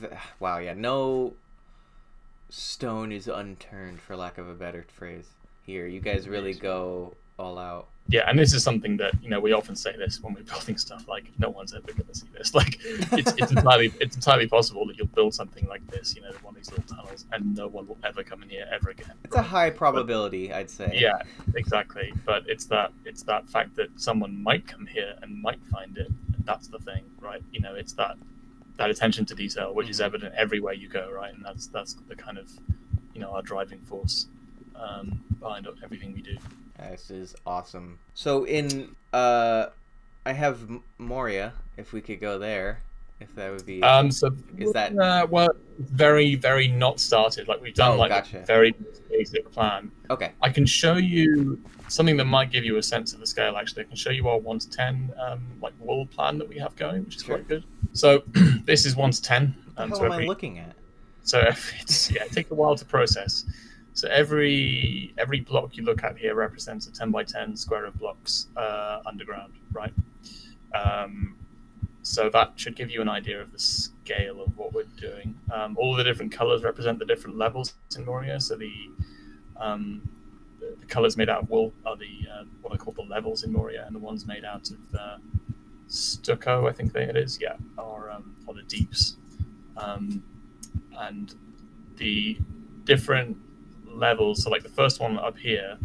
[0.40, 0.58] wow.
[0.58, 1.34] Yeah, no
[2.48, 5.28] stone is unturned, for lack of a better phrase.
[5.64, 7.88] Here, you guys really go all out.
[8.10, 10.78] Yeah, and this is something that you know we often say this when we're building
[10.78, 11.06] stuff.
[11.08, 12.54] Like, no one's ever going to see this.
[12.58, 16.30] Like, it's, it's entirely it's entirely possible that you'll build something like this, you know,
[16.42, 19.12] one of these little tunnels, and no one will ever come in here ever again.
[19.24, 20.90] It's a high probability, I'd say.
[20.94, 21.18] Yeah,
[21.54, 22.12] exactly.
[22.24, 26.06] But it's that it's that fact that someone might come here and might find it.
[26.08, 27.42] And that's the thing, right?
[27.52, 28.16] You know, it's that
[28.78, 30.04] that attention to detail, which is Mhm.
[30.06, 31.34] evident everywhere you go, right?
[31.34, 32.50] And that's that's the kind of
[33.14, 34.28] you know our driving force
[34.76, 36.38] um, behind everything we do.
[36.78, 37.98] This is awesome.
[38.14, 39.66] So in uh,
[40.24, 40.60] I have
[40.98, 41.52] Moria.
[41.76, 42.80] If we could go there,
[43.20, 43.82] If that would be.
[43.82, 45.48] Um, so Is that- uh, well,
[45.78, 47.48] very very not started.
[47.48, 48.40] Like we've done Oh, like gotcha.
[48.42, 48.74] a very
[49.10, 49.90] basic plan.
[50.10, 50.32] okay.
[50.42, 53.56] I can show you something that might give you a sense of the scale.
[53.56, 56.58] Actually, I can show you our one to ten um, like wall plan that we
[56.58, 57.36] have going, which is Sure.
[57.36, 57.64] quite good.
[57.92, 58.22] So
[58.64, 59.54] this is one to ten.
[59.74, 60.74] What Um, the so hell am I looking at?
[61.22, 61.40] so
[61.80, 63.44] it's yeah, it takes a while to process.
[63.98, 67.98] So every every block you look at here represents a ten by ten square of
[67.98, 69.92] blocks uh, underground, right?
[70.72, 71.34] Um,
[72.02, 75.34] so that should give you an idea of the scale of what we're doing.
[75.52, 78.38] Um, all the different colors represent the different levels in Moria.
[78.38, 78.72] So the
[79.56, 80.08] um,
[80.60, 83.50] the, colors made out of wool are the uh, what I call the levels in
[83.50, 85.20] Moria, and the ones made out of
[85.88, 89.16] stucco, I think it is, yeah, are um, are the deeps.
[89.76, 90.22] Um,
[90.96, 91.34] and
[91.96, 92.38] the
[92.84, 93.36] different
[93.94, 94.42] levels.
[94.42, 95.76] So like the first one up here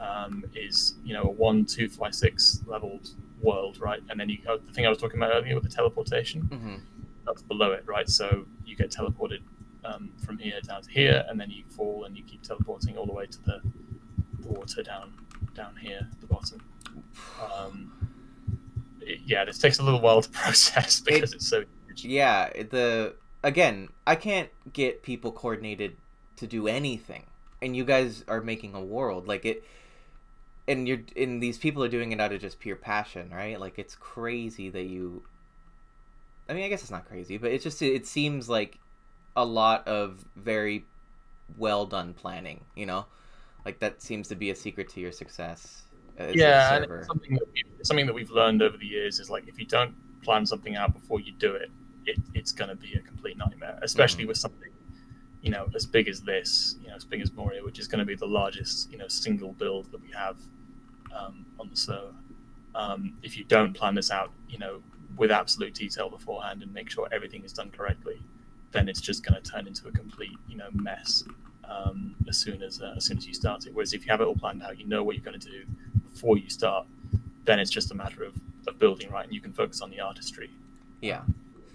[0.00, 3.10] um, is you know a one, two, five, six leveled
[3.40, 4.00] world, right?
[4.08, 6.74] And then you oh, the thing I was talking about earlier with the teleportation hmm
[7.24, 8.08] that's below it, right?
[8.08, 9.42] So you get teleported
[9.84, 13.06] um, from here down to here, and then you fall and you keep teleporting all
[13.06, 13.60] the way to the,
[14.40, 15.12] the water down
[15.54, 16.60] down here at the bottom.
[17.40, 17.92] Um,
[19.00, 22.04] it- yeah, this takes a little while to process because it's so huge.
[22.04, 23.14] Yeah, the
[23.44, 25.96] again, I can't get people coordinated
[26.36, 27.24] to do anything,
[27.60, 29.64] and you guys are making a world like it.
[30.68, 33.58] And you're and these people are doing it out of just pure passion, right?
[33.58, 35.22] Like it's crazy that you.
[36.48, 38.78] I mean, I guess it's not crazy, but it's just it seems like
[39.34, 40.84] a lot of very
[41.58, 42.64] well done planning.
[42.76, 43.06] You know,
[43.64, 45.82] like that seems to be a secret to your success.
[46.32, 49.66] yeah, something that we, something that we've learned over the years is like if you
[49.66, 51.70] don't plan something out before you do it,
[52.06, 54.28] it it's going to be a complete nightmare, especially mm.
[54.28, 54.70] with something
[55.42, 57.98] you know as big as this, you know, as big as Moria, which is going
[57.98, 60.36] to be the largest you know single build that we have
[61.14, 62.14] um, on the server.
[62.74, 64.82] Um, if you don't plan this out, you know,
[65.16, 68.22] with absolute detail beforehand and make sure everything is done correctly,
[68.70, 71.24] then it's just going to turn into a complete you know mess
[71.68, 73.74] um, as soon as uh, as soon as you start it.
[73.74, 75.64] Whereas if you have it all planned out, you know what you're going to do
[76.12, 76.86] before you start,
[77.44, 78.34] then it's just a matter of,
[78.68, 80.50] of building right, and you can focus on the artistry
[81.02, 81.22] yeah.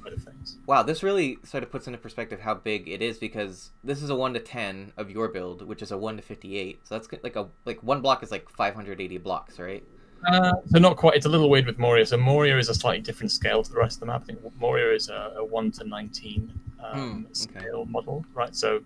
[0.08, 0.58] Side of things.
[0.66, 4.10] Wow, this really sort of puts into perspective how big it is because this is
[4.10, 6.80] a one to ten of your build, which is a one to fifty-eight.
[6.84, 9.84] So that's like a like one block is like five hundred eighty blocks, right?
[10.28, 11.16] Uh, so not quite.
[11.16, 12.06] It's a little weird with Moria.
[12.06, 14.22] So Moria is a slightly different scale to the rest of the map.
[14.24, 16.52] I think Moria is a, a one to nineteen
[16.84, 17.34] um, Hmm, okay.
[17.34, 18.56] scale model, right?
[18.56, 18.82] So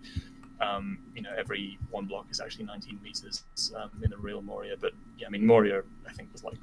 [0.60, 3.44] um, you know every one block is actually nineteen meters
[3.76, 4.76] um, in the real Moria.
[4.78, 6.58] But yeah, I mean Moria I think was like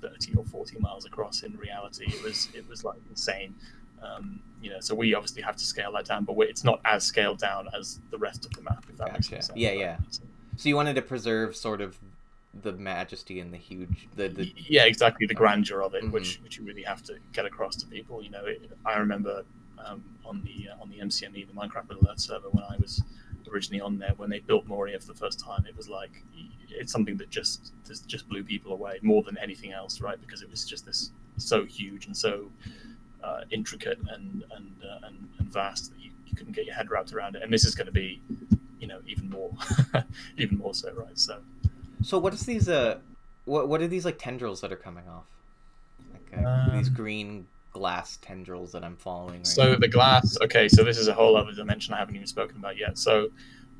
[0.00, 1.42] thirty or forty miles across.
[1.42, 3.54] In reality, it was it was like insane.
[4.02, 7.04] Um, you know, so we obviously have to scale that down, but it's not as
[7.04, 8.84] scaled down as the rest of the map.
[8.88, 9.50] If that makes sense.
[9.54, 9.96] Yeah, yeah.
[10.56, 11.98] So you wanted to preserve sort of
[12.62, 16.10] the majesty and the huge the, the yeah exactly the grandeur of it Mhm.
[16.12, 19.44] which which you really have to get across to people you know it, i remember
[19.84, 23.02] um, on the uh, on the MCME the minecraft Earth server when i was
[23.52, 26.22] originally on there when they built moria for the first time it was like
[26.70, 30.40] it's something that just just just blew people away more than anything else right because
[30.40, 32.50] it was just this so huge and so
[33.26, 36.88] uh, intricate and and, uh, and and vast that you, you couldn't get your head
[36.90, 38.08] wrapped around it and this is going to be
[38.82, 39.50] you know even more
[40.42, 41.34] even more so right so
[42.02, 42.98] So what is these uh
[43.44, 45.26] what what are these like tendrils that are coming off?
[46.12, 46.46] Like uh,
[46.76, 49.78] these Um, green glass tendrils that I'm following right So now.
[49.78, 52.76] the glass, okay, so this is a whole other dimension I haven't even spoken about
[52.76, 52.98] yet.
[52.98, 53.28] So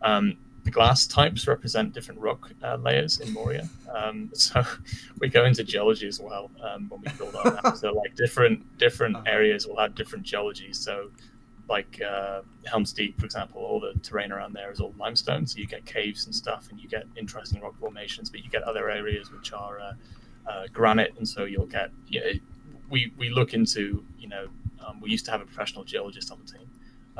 [0.02, 0.36] um,
[0.66, 3.68] the glass types represent different rock uh, layers in Moria.
[3.94, 4.62] Um, so
[5.20, 7.76] we go into geology as well um, when we build our map.
[7.76, 9.36] So like different different Uh-huh.
[9.38, 10.72] areas will have different geology.
[10.72, 10.94] So
[11.68, 15.46] like uh, Helm's Deep, for example, all the terrain around there is all limestone.
[15.46, 18.28] So you get caves and stuff, and you get interesting rock formations.
[18.30, 19.92] But you get other areas which are uh,
[20.50, 21.88] uh, granite, and so you'll get.
[22.08, 22.30] You know,
[22.90, 23.82] we we look into
[24.22, 24.44] you know
[24.84, 26.68] um, we used to have a professional geologist on the team,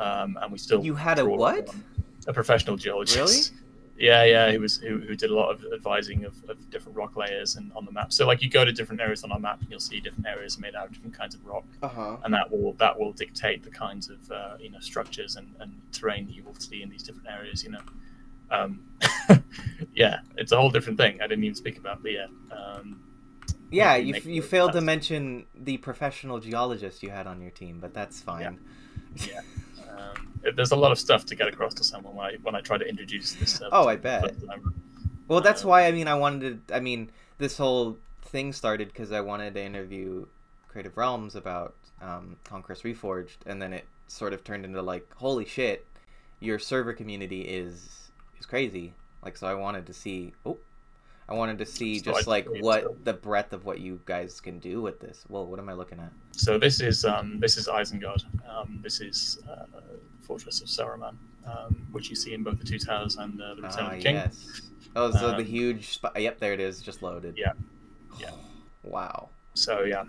[0.05, 1.67] um, and we still You had a what?
[2.27, 3.17] A professional geologist.
[3.53, 3.61] Really?
[3.99, 7.15] Yeah, yeah, he was who, who did a lot of advising of, of different rock
[7.15, 8.13] layers and on the map.
[8.13, 10.59] So like you go to different areas on our map, and you'll see different areas
[10.59, 12.17] made out of different kinds of rock, Uh-huh.
[12.23, 15.71] and that will that will dictate the kinds of uh, you know structures and, and
[15.91, 17.63] terrain that you will see in these different areas.
[17.63, 17.81] You know,
[18.51, 18.81] um,
[19.95, 21.19] yeah, it's a whole different thing.
[21.21, 22.27] I didn't even speak about, but yeah.
[22.51, 23.01] Um,
[23.71, 27.79] Yeah, you, make you failed to mention the professional geologist you had on your team,
[27.79, 28.59] but that's fine.
[29.15, 29.41] Yeah.
[29.97, 32.61] Um, there's a lot of stuff to get across to someone when I when I
[32.61, 33.61] try to introduce this.
[33.61, 34.35] Uh, Oh, I bet.
[35.27, 36.75] Well, that's Uh, why I mean I wanted to.
[36.75, 40.25] I mean, this whole thing started because I wanted to interview
[40.69, 45.45] Creative Realms about um, Conquest Reforged, and then it sort of turned into like, holy
[45.45, 45.85] shit,
[46.39, 48.93] your server community is is crazy.
[49.23, 50.33] Like, so I wanted to see.
[50.45, 50.57] Oh,
[51.29, 53.99] I wanted to see So just I- like what so- the breadth of what you
[54.05, 55.25] guys can do with this.
[55.27, 56.11] Well, what am I looking at?
[56.31, 58.23] So this is um, this is Isengard.
[58.49, 59.65] Um, this is uh,
[60.21, 61.15] Fortress of Saruman,
[61.45, 63.97] um, which you see in both the Two Towers and uh, the Return Ah, of
[63.97, 64.15] the King.
[64.15, 64.61] yes.
[64.95, 65.93] Oh, so the Um, huge.
[65.99, 66.81] Sp- yep, there it is.
[66.81, 67.35] Just loaded.
[67.37, 67.53] Yeah.
[68.19, 68.31] Yeah.
[68.83, 69.29] Wow.
[69.53, 70.05] So yeah,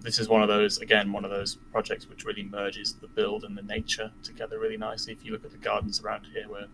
[0.00, 3.44] this is one of those again one of those projects which really merges the build
[3.44, 5.12] and the nature together really nicely.
[5.12, 6.66] If you look at the gardens around here, we're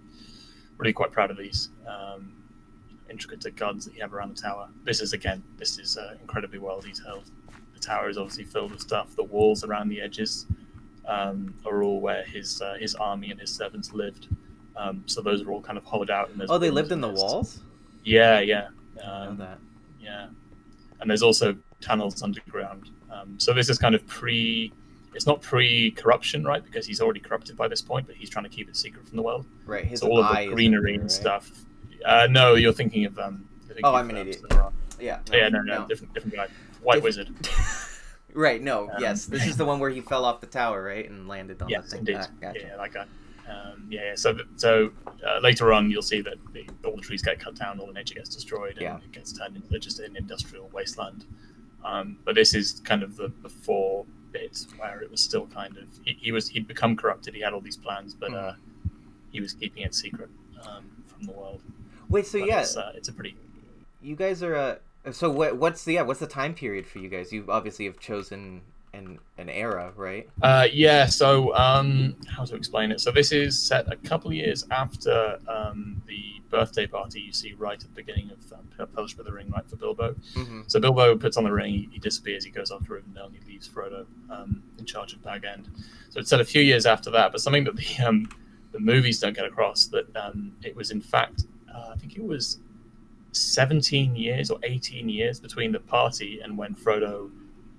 [0.79, 2.33] really quite proud of these um,
[3.11, 4.69] intricate gardens that you have around the tower.
[4.85, 7.31] This is again, this is uh, incredibly well detailed.
[7.75, 9.15] The tower is obviously filled with stuff.
[9.17, 10.47] The walls around the edges
[11.07, 14.29] um, are all where his uh, his army and his servants lived.
[14.77, 16.31] Um, so those are all kind of hollowed out.
[16.31, 17.61] And there's Oh, they lived in the walls.
[18.05, 18.69] Yeah, yeah.
[19.03, 19.59] I know Um, that.
[20.01, 20.27] yeah,
[21.01, 22.91] and there's also tunnels underground.
[23.11, 24.73] Um, so this is kind of pre.
[25.15, 26.65] It's not pre-corruption, right?
[26.65, 29.17] Because he's already corrupted by this point, but he's trying to keep it secret from
[29.17, 29.47] the world.
[29.65, 29.85] Right.
[29.85, 31.11] His so all of the greenery there, and right?
[31.11, 31.53] stuff.
[32.05, 33.19] Uh, no, you're thinking of.
[33.19, 34.43] Um, thinking Oh, I'm an uh, idiot.
[35.01, 35.21] Yeah.
[35.33, 36.47] yeah, no, no, different, different guy.
[36.83, 37.49] White Diff- wizard.
[38.35, 38.63] right.
[38.63, 38.85] No.
[38.91, 39.27] Um, yes.
[39.27, 41.73] This is the one where he fell off the tower, right, and landed on the
[41.73, 42.01] Yes, thing.
[42.01, 42.17] indeed.
[42.21, 42.61] Ah, gotcha.
[42.61, 43.07] Yeah, that guy.
[43.49, 44.15] Um, yeah, yeah.
[44.15, 44.91] So, so
[45.27, 47.93] uh, later on, you'll see that the, all the trees get cut down, all the
[47.93, 48.97] nature gets destroyed, and Yeah.
[48.99, 51.27] it gets turned into just an industrial wasteland.
[51.85, 55.85] Um, but this is kind of the before bit where it was still kind of
[56.05, 57.35] he, he was he'd become corrupted.
[57.35, 58.55] He had all these plans, but uh,
[59.31, 60.31] he was keeping it secret
[60.67, 61.61] um, from the world.
[62.15, 62.27] Wait.
[62.27, 63.37] So But yeah, it's, uh, it's a pretty
[64.05, 64.55] you guys are.
[64.55, 64.77] Uh,
[65.13, 65.57] so what?
[65.57, 66.03] What's the yeah?
[66.03, 67.33] What's the time period for you guys?
[67.33, 68.61] You obviously have chosen
[68.93, 70.29] an an era, right?
[70.43, 73.01] Uh, yeah, so um, how to explain it?
[73.01, 77.75] So this is set a couple years after um, the birthday party you see right
[77.75, 80.15] at the beginning of um, Fellowship of the Ring, right for Bilbo.
[80.35, 80.63] Mm-hmm.
[80.69, 83.35] So Bilbo puts on the ring, he, he disappears, he goes off to Rivendell, and
[83.35, 85.69] he leaves Frodo um, in charge of Bag End.
[86.11, 88.29] So it's set a few years after that, but something that the um,
[88.73, 91.45] the movies don't get across that um, it was in fact,
[91.85, 92.59] uh, I think it was
[93.33, 97.31] 17 years or 18 years between the party and when Frodo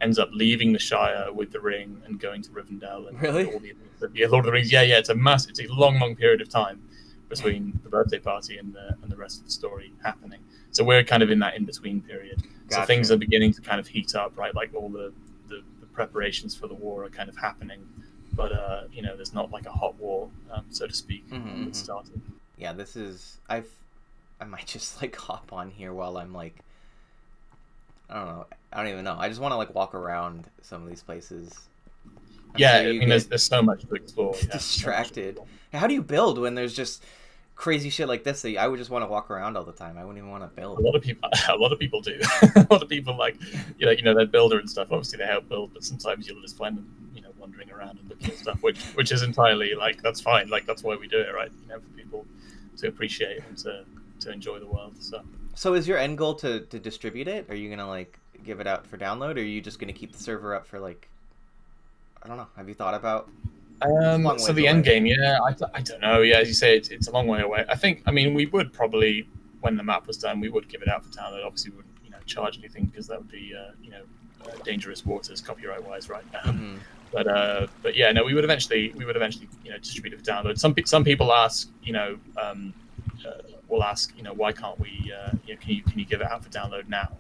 [0.02, 3.46] ends up leaving the Shire with the ring and going to Rivendell and Really?
[3.46, 4.72] all the, the Lord of the Rings.
[4.72, 6.82] Yeah, yeah, it's a mass, it's a long, long period of time
[7.30, 10.40] between the birthday party and the and the rest of the story happening.
[10.72, 12.44] So we're kind of in that in between period.
[12.70, 14.54] So things are beginning to kind of heat up, right?
[14.54, 15.14] Like all the,
[15.48, 17.80] the, the preparations for the war are kind of happening,
[18.34, 21.64] but uh, you know, there's not like a hot war, um, so to speak, Mhm,
[21.66, 21.76] that mhm.
[21.76, 22.22] started.
[22.58, 22.74] Yeah.
[22.74, 23.38] This is.
[23.50, 23.70] I've.
[24.40, 26.56] I might just like hop on here while I'm like.
[28.08, 28.46] I don't know.
[28.72, 29.16] I don't even know.
[29.18, 31.52] I just want to like walk around some of these places.
[32.54, 34.36] I'm yeah, I mean, there's, there's so much to explore.
[34.36, 35.30] yeah, so distracted.
[35.30, 35.48] explore.
[35.74, 37.04] How do you build when there's just
[37.56, 38.42] crazy shit like this?
[38.42, 39.98] That I would just want to walk around all the time.
[39.98, 40.80] I wouldn't even want to build.
[40.80, 42.20] A lot of people, a lot of people do.
[42.56, 43.38] a lot of people like,
[43.80, 44.90] you know, you know, they're builder and stuff.
[44.92, 48.10] Obviously, they help build, but sometimes you'll just find them, you know, wandering around and
[48.10, 50.50] looking at stuff, which, which is entirely like that's fine.
[50.50, 51.52] Like that's why we do it, right?
[51.64, 52.26] You know, for people
[52.78, 53.86] to appreciate and to,
[54.22, 54.96] to enjoy the world.
[55.00, 55.22] So
[55.56, 57.50] So is your end goal to to distribute it?
[57.50, 60.12] Are you gonna like give it out for download, or are you just gonna keep
[60.14, 61.08] the server up for like?
[62.24, 62.48] I don't know.
[62.58, 63.30] Have you thought about?
[63.82, 66.22] Um, so ways the end game, yeah, I, I don't know.
[66.22, 67.66] Yeah, as you say, it's, it's a long way away.
[67.68, 69.28] I think, I mean, we would probably,
[69.60, 71.46] when the map was done, we would give it out for download.
[71.46, 74.02] Obviously, we wouldn't, you know, charge anything because that would be, uh, you know,
[74.46, 76.24] uh, dangerous waters copyright wise, right?
[76.46, 77.12] Um, Mhm.
[77.12, 80.20] but uh, but yeah, no, we would eventually, we would eventually, you know, distribute it
[80.20, 80.58] for download.
[80.58, 82.74] Some pe- some people ask, you know, um,
[83.28, 83.32] uh,
[83.76, 86.22] will ask, you know, why can't we, uh, you know, can you can you give
[86.22, 87.18] it out for download now?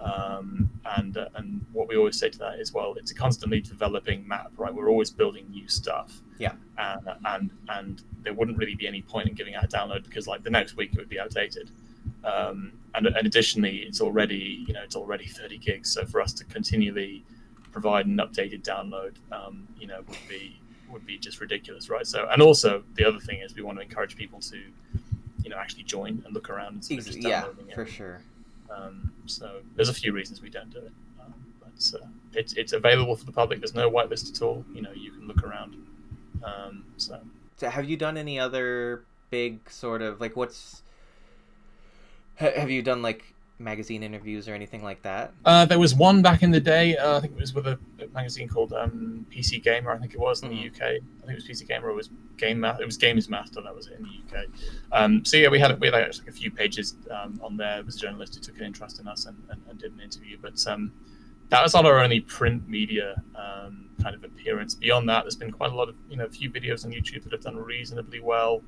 [0.00, 3.60] Um, and uh, and what we always say to that is, well, it's a constantly
[3.60, 4.74] developing map, right?
[4.74, 6.20] We're always building new stuff.
[6.38, 6.52] Yeah.
[6.78, 10.26] And and and there wouldn't really be any point in giving out a download because
[10.26, 11.70] like the next week it would be outdated.
[12.24, 15.92] Um, and, and additionally, it's already you know it's already 30 gigs.
[15.92, 17.24] So for us to continually
[17.72, 22.06] provide an updated download, um, you know, would be would be just ridiculous, right?
[22.06, 24.62] So and also the other thing is we want to encourage people to,
[25.54, 27.74] know, actually join and look around instead of just yeah, downloading it.
[27.74, 28.20] for sure.
[28.74, 32.72] Um, so there's a few reasons we don't do it, um, but uh, it's it's
[32.72, 33.60] available for the public.
[33.60, 34.64] There's no whitelist at all.
[34.74, 35.76] You know, you can look around.
[36.42, 37.20] Um, so
[37.56, 40.82] So have you done any other big sort of like what's?
[42.38, 45.32] Ha- have you done like magazine interviews or anything like that?
[45.44, 46.96] uh, there was one back in the day.
[46.96, 49.90] Uh, I think it was with a, a magazine called um, PC Gamer.
[49.92, 50.82] I think it was in the UK.
[50.82, 51.86] I think it was PC Gamer.
[51.86, 53.60] Or it was Game Ma- It was Games Master.
[53.62, 54.46] That was it in the UK.
[54.92, 57.76] Um, so yeah, we had we had like a few pages um, on there.
[57.76, 60.00] There was a journalist who took an interest in us and, and, and did an
[60.00, 60.36] interview.
[60.40, 60.92] But um,
[61.50, 64.74] that was not our only print media um, kind of appearance.
[64.74, 67.22] Beyond that, there's been quite a lot of you know a few videos on YouTube
[67.22, 68.62] that have done reasonably well.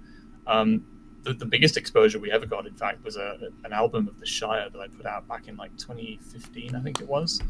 [0.47, 0.84] Um,
[1.27, 4.27] the, the biggest exposure we ever got, in fact, was a, an album of the
[4.27, 7.41] Shire that I put out back in like 2015, I think it was.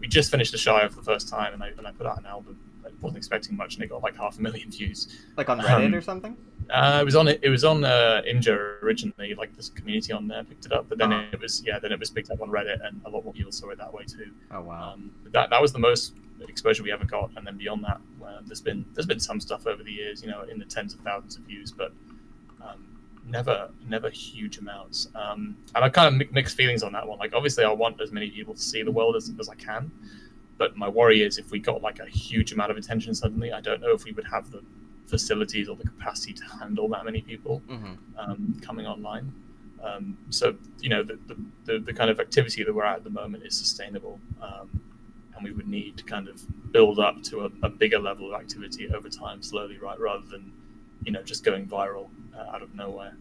[0.00, 2.18] We just finished the Shire for the first time, and I, and I put out
[2.18, 5.18] an album I wasn't expecting much, and it got like half a million views.
[5.36, 6.36] Like on Reddit Um, or something?
[6.70, 10.44] Uh, it was on it was on uh, Imgur originally, like this community on there
[10.44, 11.26] picked it up, but then Uh-huh.
[11.32, 13.50] it was yeah, then it was picked up on Reddit, and a lot more people
[13.52, 14.30] saw it that way too.
[14.52, 14.92] Oh wow.
[14.94, 16.14] Um, that that was the most
[16.48, 19.66] exposure we ever got, and then beyond that, uh, there's been there's been some stuff
[19.66, 21.92] over the years, you know, in the tens of thousands of views, but
[23.28, 25.08] never never huge amounts.
[25.14, 27.18] Um, and I kind of mi- mixed feelings on that one.
[27.18, 29.90] Like obviously, I want as many people to see the world as, as I can,
[30.58, 33.60] but my worry is if we got like a huge amount of attention suddenly, I
[33.60, 34.62] don't know if we would have the
[35.06, 39.32] facilities or the capacity to handle that many people hmm um, coming online.
[39.82, 43.04] Um, so you know the, the, the, the kind of activity that we're at at
[43.04, 44.68] the moment is sustainable, um,
[45.34, 48.40] and we would need to kind of build up to a, a bigger level of
[48.40, 50.50] activity over time, slowly, right, rather than
[51.06, 53.14] you know just going viral uh, out of nowhere.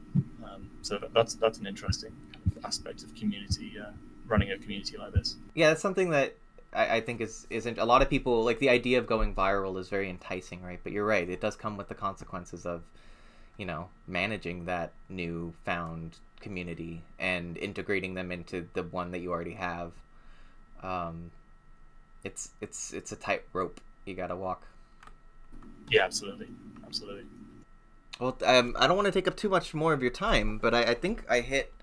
[0.44, 3.92] Um, so that, that's that's an interesting kind of aspect of community uh,
[4.28, 5.38] running a community like this.
[5.54, 6.36] Yeah, that's something that
[6.74, 9.80] I, I think is isn't a lot of people like the idea of going viral
[9.80, 10.80] is very enticing, right?
[10.84, 12.82] But you're right, it does come with the consequences of,
[13.58, 19.32] you know, managing that new found community and integrating them into the one that you
[19.32, 19.94] already have.
[20.84, 21.32] Um,
[22.24, 24.64] it's it's it's a tight rope you gotta walk.
[25.90, 26.48] Yeah, absolutely,
[26.84, 27.26] absolutely.
[28.20, 30.74] Well, um, I don't want to take up too much more of your time, but
[30.74, 31.74] I, I think I hit.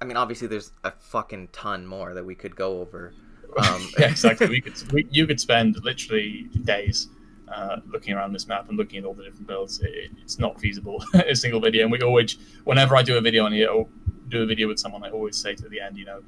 [0.00, 3.12] I mean, obviously, there's a fucking ton more that we could go over.
[3.56, 4.48] Um, yeah, exactly.
[4.48, 7.08] We could we, you could spend literally days
[7.48, 9.80] uh, looking around this map and looking at all the different builds.
[9.80, 11.84] It, it's not feasible a single video.
[11.84, 13.86] And we always, whenever I do a video on here or
[14.28, 16.22] do a video with someone, I always say to the end, you know,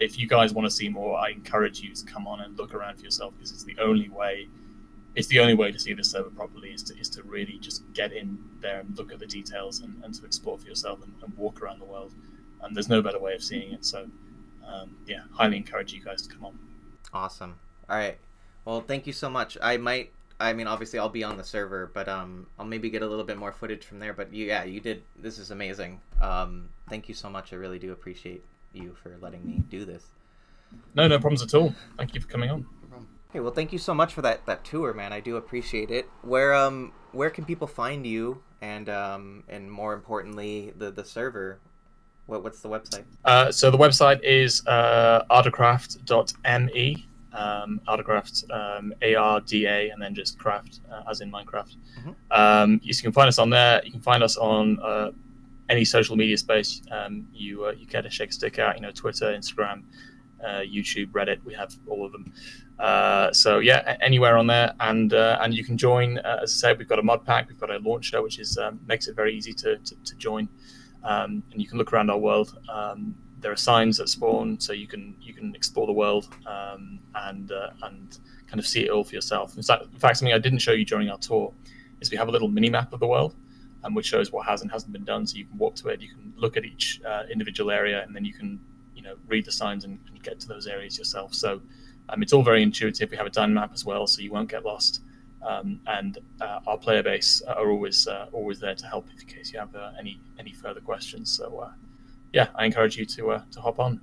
[0.00, 2.74] if you guys want to see more, I encourage you to come on and look
[2.74, 4.48] around for yourself because it's the only way.
[5.14, 7.82] It's the only way to see the server properly is to, is to really just
[7.92, 11.12] get in there and look at the details and, and to explore for yourself and,
[11.22, 12.12] and walk around the world.
[12.62, 13.84] And there's no better way of seeing it.
[13.84, 14.06] So,
[14.66, 16.58] um, yeah, highly encourage you guys to come on.
[17.12, 17.56] Awesome.
[17.90, 18.16] All right.
[18.64, 19.58] Well, thank you so much.
[19.60, 20.12] I might.
[20.40, 23.24] I mean, obviously, I'll be on the server, but um, I'll maybe get a little
[23.24, 24.12] bit more footage from there.
[24.12, 25.02] But you, yeah, you did.
[25.16, 26.00] This is amazing.
[26.20, 27.52] Um, thank you so much.
[27.52, 28.42] I really do appreciate
[28.72, 30.04] you for letting me do this.
[30.94, 31.74] No, no problems at all.
[31.98, 32.66] Thank you for coming on.
[33.32, 33.40] Okay.
[33.40, 35.10] Well, thank you so much for that that tour, man.
[35.10, 36.06] I do appreciate it.
[36.20, 38.42] Where um, where can people find you?
[38.60, 41.58] And um, and more importantly, the the server.
[42.26, 43.04] What what's the website?
[43.24, 47.08] Uh, so the website is uh, ardacraft.me.
[47.34, 51.76] Um, ArdaCraft, um, A R D A, and then just craft, uh, as in Minecraft.
[52.04, 52.14] Mhm.
[52.30, 53.80] Um, you can find us on there.
[53.86, 55.12] You can find us on uh,
[55.70, 56.82] any social media space.
[56.90, 59.84] Um, you uh, you care to shake a stick out, you know, Twitter, Instagram,
[60.42, 61.42] YouTube, Reddit.
[61.44, 62.32] We have all of them.
[62.78, 66.18] Uh, so yeah, anywhere on there, and uh, and you can join.
[66.18, 68.58] Uh, as I said, we've got a mod pack, we've got a launcher, which is
[68.58, 70.48] um, makes it very easy to to, to join.
[71.04, 72.58] Um, and you can look around our world.
[72.68, 77.00] Um, there are signs that spawn, so you can you can explore the world um,
[77.14, 79.56] and uh, and kind of see it all for yourself.
[79.56, 81.52] In fact, in fact, something I didn't show you during our tour
[82.00, 83.34] is we have a little mini map of the world,
[83.84, 85.26] um, which shows what has and hasn't been done.
[85.26, 88.14] So you can walk to it, you can look at each uh, individual area, and
[88.14, 88.60] then you can
[89.02, 91.34] you know read the signs and, and get to those areas yourself.
[91.34, 91.60] So
[92.08, 93.10] um, it's all very intuitive.
[93.10, 95.02] We have a Dynmap as well, so you won't get lost.
[95.42, 99.52] Um, and uh, our player base are always uh, always there to help in case
[99.52, 101.36] you have uh, any any further questions.
[101.36, 101.72] So uh,
[102.32, 104.00] yeah, I encourage you to uh, to hop on.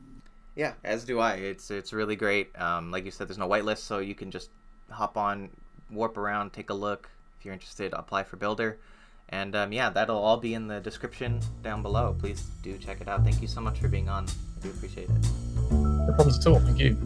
[0.55, 1.35] Yeah, as do I.
[1.35, 2.59] It's it's really great.
[2.59, 4.49] Um, like you said, there's no whitelist, so you can just
[4.89, 5.49] hop on,
[5.89, 7.09] warp around, take a look.
[7.39, 8.77] If you're interested, apply for Builder.
[9.29, 12.15] And um, yeah, that'll all be in the description down below.
[12.19, 13.23] Please do check it out.
[13.23, 14.25] Thank you so much for being on.
[14.61, 15.71] Do appreciate it.
[15.71, 16.59] No problems at all.
[16.59, 16.97] Thank you.